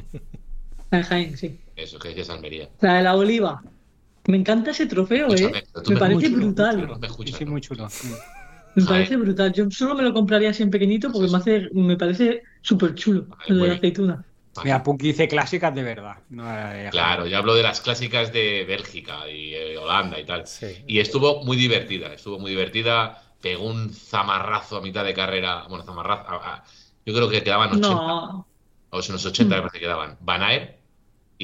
[0.90, 1.61] La de Jaén, sí.
[1.76, 2.68] Eso, que dices Almería.
[2.80, 3.62] La de la oliva.
[4.28, 5.34] Me encanta ese trofeo, ¿eh?
[5.34, 5.62] Escúchame,
[5.94, 6.98] Me parece brutal.
[7.02, 7.50] escuchas, sí, ¿no?
[7.52, 7.88] muy chulo.
[8.74, 9.52] Me parece brutal.
[9.52, 13.26] Yo solo me lo compraría así en pequeñito porque me hace, me parece súper chulo.
[13.48, 14.24] Lo de la aceituna.
[14.54, 14.64] Vale.
[14.66, 16.16] Mira, Punky dice clásicas de verdad.
[16.28, 20.26] no la de- Claro, yo hablo de las clásicas de Bélgica y eh, Holanda y
[20.26, 20.46] tal.
[20.46, 20.66] Sí.
[20.86, 23.22] Y estuvo muy divertida, estuvo muy divertida.
[23.40, 25.64] Pegó un zamarrazo a mitad de carrera.
[25.68, 26.28] Bueno, zamarrazo.
[26.30, 26.64] a- a-
[27.04, 27.88] yo creo que quedaban 80.
[27.88, 28.46] No,
[28.90, 30.18] O son unos 80 me parece que quedaban.
[30.20, 30.76] Van Aert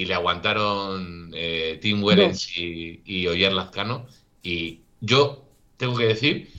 [0.00, 4.06] y le aguantaron eh, Tim Wellens y, y Oyer Lazcano.
[4.42, 5.44] Y yo
[5.76, 6.50] tengo que decir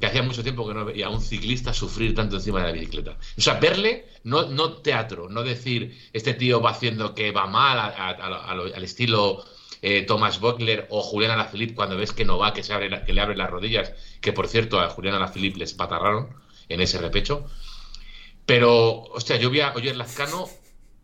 [0.00, 2.72] que hacía mucho tiempo que no veía a un ciclista sufrir tanto encima de la
[2.72, 3.16] bicicleta.
[3.38, 7.78] O sea, verle, no, no teatro, no decir este tío va haciendo que va mal
[7.78, 9.44] a- a- a- a lo- al estilo
[9.82, 13.04] eh, Thomas Buckler o Julián Alaphilippe cuando ves que no va, que, se abre la-
[13.04, 16.28] que le abren las rodillas, que por cierto a Julián Alaphilippe les patarraron
[16.68, 17.44] en ese repecho.
[18.46, 20.48] Pero, hostia, yo vi a Oyer Lazcano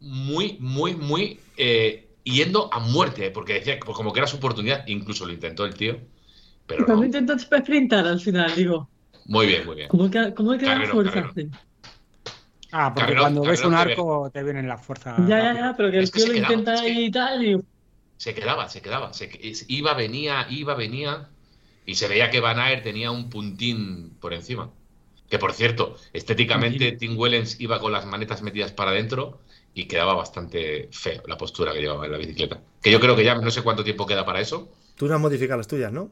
[0.01, 4.37] muy, muy, muy eh, yendo a muerte, porque decía que pues, como que era su
[4.39, 5.99] oportunidad, incluso lo intentó el tío,
[6.67, 8.89] pero no intentó sprintar al final, digo.
[9.27, 9.89] Muy bien, muy bien.
[9.89, 11.13] ¿Cómo que, cómo que Carrero, fuerza?
[11.13, 11.51] carrero.
[12.73, 15.19] Ah, porque cuando ves un arco te vienen las fuerzas.
[15.27, 17.11] Ya, ya, ya, pero que el Es que tío lo quedaba, intenta es que- y
[17.11, 17.45] tal.
[17.45, 17.61] Y...
[18.17, 19.13] Se quedaba, se quedaba.
[19.13, 19.31] se
[19.69, 21.29] iba, venía, iba, venía.
[21.87, 24.71] Y se veía que Van Aert tenía un puntín por encima.
[25.29, 29.41] Que por cierto, estéticamente Tim Wellens iba con las manetas metidas para adentro
[29.75, 32.61] y quedaba bastante feo la postura que llevaba en la bicicleta.
[32.83, 34.69] Que yo creo que ya no sé cuánto tiempo queda para eso.
[34.97, 36.11] Tú no has modificado las tuyas, ¿no?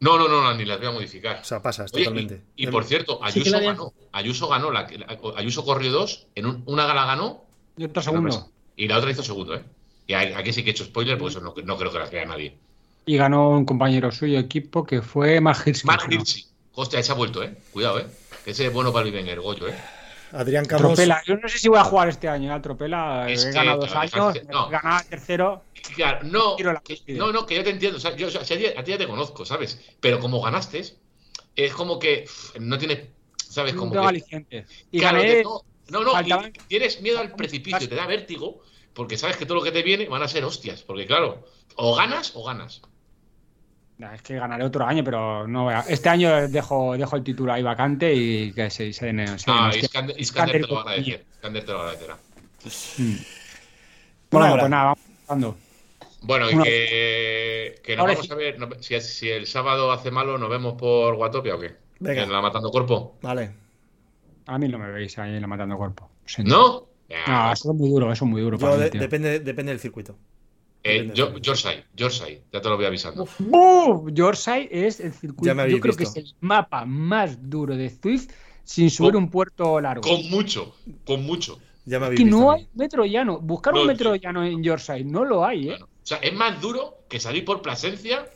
[0.00, 1.40] No, no, no, no, ni las voy a modificar.
[1.40, 2.42] O sea, pasas Oye, totalmente.
[2.56, 3.92] y, y por cierto, Sí que Ayuso la ganó.
[4.12, 4.70] Ayuso ganó.
[4.70, 6.26] La, la- Ayuso corrió dos.
[6.36, 7.44] En un- una gala ganó
[7.76, 8.48] Y otro segundo.
[8.76, 9.64] y la otra hizo segundo, ¿eh?
[10.06, 12.24] Y aquí sí que he hecho spoiler, porque eso no, no creo que las vea
[12.24, 12.56] nadie.
[13.06, 15.86] Y ganó un compañero suyo equipo que fue Mark Hirschi.
[15.86, 16.06] Mark.
[16.10, 16.46] Hirschi.
[16.74, 17.56] Hostia, se ha vuelto, ¿eh?
[17.72, 18.06] Cuidado, ¿eh?
[18.44, 19.74] Que ese es bueno para el Bivenger, Goyo, ¿eh?
[20.32, 20.86] Adrián Camos.
[20.94, 21.22] Tropela.
[21.26, 23.28] Yo no sé si voy a jugar este año al Tropela.
[23.30, 24.12] Es He ganado dos años,
[24.48, 24.68] no.
[24.68, 25.64] he ganado el tercero.
[25.94, 27.18] Claro, no, Tiro la que, cúspide.
[27.18, 27.98] no, no, que yo te entiendo.
[27.98, 29.80] O sea, yo, o sea, a ti, ya te conozco, ¿sabes?
[30.00, 30.82] Pero como ganaste,
[31.56, 33.10] es como que pff, no tiene.
[33.36, 33.74] ¿Sabes?
[33.74, 34.66] No Como tengo que.
[34.90, 35.36] Y claro, gané.
[35.36, 38.62] que no, no, no, y tienes miedo al precipicio, te da vértigo,
[38.92, 41.96] porque sabes que todo lo que te viene van a ser hostias, porque claro, o
[41.96, 42.82] ganas o ganas.
[43.98, 47.24] Nah, Es que ganaré otro año, pero no voy a- Este año dejo, dejo el
[47.24, 49.26] título ahí vacante y que se, se den.
[49.38, 49.70] se den Ah.
[49.74, 52.16] Iskander, Iskander te lo va a Iskander te lo agradecerá.
[52.98, 53.14] Mm.
[54.30, 55.56] Bueno, pues nada, vamos pasando.
[56.22, 58.32] Bueno, y que, que nos Ahora vamos sí.
[58.32, 61.74] a ver, no- si, si el sábado hace malo, nos vemos por Guatopia o qué.
[62.00, 62.22] Venga.
[62.22, 63.16] En la Matando Cuerpo.
[63.22, 63.50] Vale.
[64.46, 66.08] A mí no me veis ahí en la matando cuerpo.
[66.24, 66.88] Siento.
[67.08, 67.16] ¿No?
[67.26, 68.58] No, eso es muy duro, eso es muy duro.
[68.58, 69.00] Yo para mí, de- tío.
[69.00, 70.16] depende, depende del circuito.
[70.84, 73.26] Eh, Yorkshire, Yorkshire, ya te lo voy avisando.
[73.38, 74.10] ¡Buf!
[74.12, 75.44] Yorkshire es el circuito.
[75.46, 76.14] Ya me habéis Yo creo visto.
[76.14, 78.30] que es el mapa más duro de Swift
[78.64, 80.02] sin subir Con- un puerto largo.
[80.02, 80.74] Con mucho,
[81.04, 81.58] con mucho.
[81.84, 83.40] Ya me Es que visto no hay metro llano.
[83.40, 85.70] Buscar No, un metro llano en Yorkshire no lo hay, ¿eh?
[85.70, 88.26] Bueno, o sea, es más duro que salir por Plasencia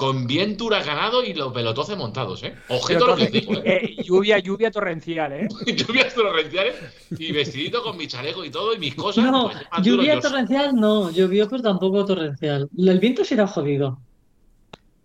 [0.00, 2.54] con viento huracanado y los pelotoces montados, ¿eh?
[2.88, 3.96] Pero lo que digo, ¿eh?
[3.98, 5.48] eh, lluvia, lluvia torrencial, ¿eh?
[5.76, 6.74] Lluvias torrenciales
[7.18, 9.30] y vestidito con mi chaleco y todo y mis cosas.
[9.30, 12.70] No, pues lluvia torrencial no, llovió pero tampoco torrencial.
[12.78, 14.00] El viento sí era jodido.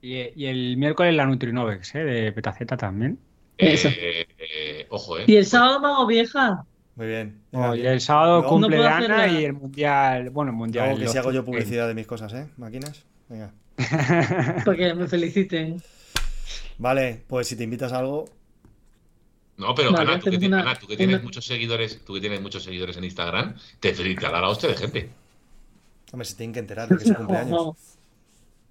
[0.01, 2.03] Y, y el miércoles la Nutrinovex, ¿eh?
[2.05, 3.19] De Petaceta también.
[3.57, 3.89] Eso.
[3.89, 5.25] Eh, eh, ojo, ¿eh?
[5.27, 6.63] Y el sábado me hago vieja.
[6.95, 7.41] Muy bien.
[7.51, 8.47] Oh, y el sábado No.
[8.47, 10.29] cumple No Ana y el mundial.
[10.29, 10.91] Bueno, el mundial.
[10.91, 12.47] Luego que si hago yo publicidad de mis cosas, ¿eh?
[12.55, 13.03] Máquinas.
[13.27, 13.51] Venga.
[14.65, 15.81] Para que me feliciten.
[16.77, 18.25] Vale, pues si te invitas a algo,
[19.57, 22.13] No, pero Vale, Ana, tú que, una- Ana, tú que tienes una- muchos seguidores, tú
[22.13, 25.09] que tienes muchos seguidores en Instagram, te felicitará la hostia de gente.
[26.11, 27.51] hombre, se tienen que enterar de que es su cumpleaños.
[27.51, 27.77] Vamos.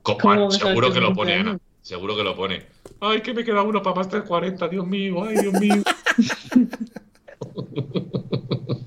[0.02, 1.58] Co- ¿Cómo Ana, vas a saber seguro que lo pone, Ana.
[1.80, 2.62] Seguro que lo pone.
[3.00, 5.82] Ay, que me queda uno para más de 40, Dios mío, ay, Dios mío.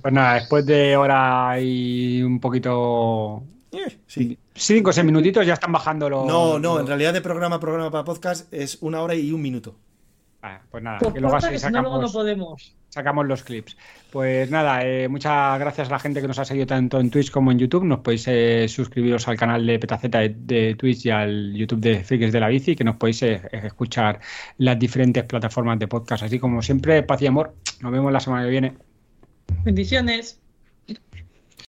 [0.02, 3.44] Pues nada, después de hora y un poquito.
[3.72, 4.38] Eh, Sí.
[4.58, 6.26] Cinco o seis minutitos ya están bajando los.
[6.26, 9.42] No, no, en realidad de programa a programa para podcast es una hora y un
[9.42, 9.76] minuto.
[10.42, 12.76] Vale, pues nada, Pues que luego así si no, sacamos, podemos.
[12.90, 13.76] sacamos los clips.
[14.12, 17.32] Pues nada, eh, muchas gracias a la gente que nos ha seguido tanto en Twitch
[17.32, 17.84] como en YouTube.
[17.84, 22.04] Nos podéis eh, suscribiros al canal de Petaceta de, de Twitch y al YouTube de
[22.04, 24.20] Frikis de la Bici, que nos podéis eh, escuchar
[24.58, 26.24] las diferentes plataformas de podcast.
[26.24, 27.54] Así como siempre, paz y amor.
[27.82, 28.74] Nos vemos la semana que viene.
[29.64, 30.40] Bendiciones.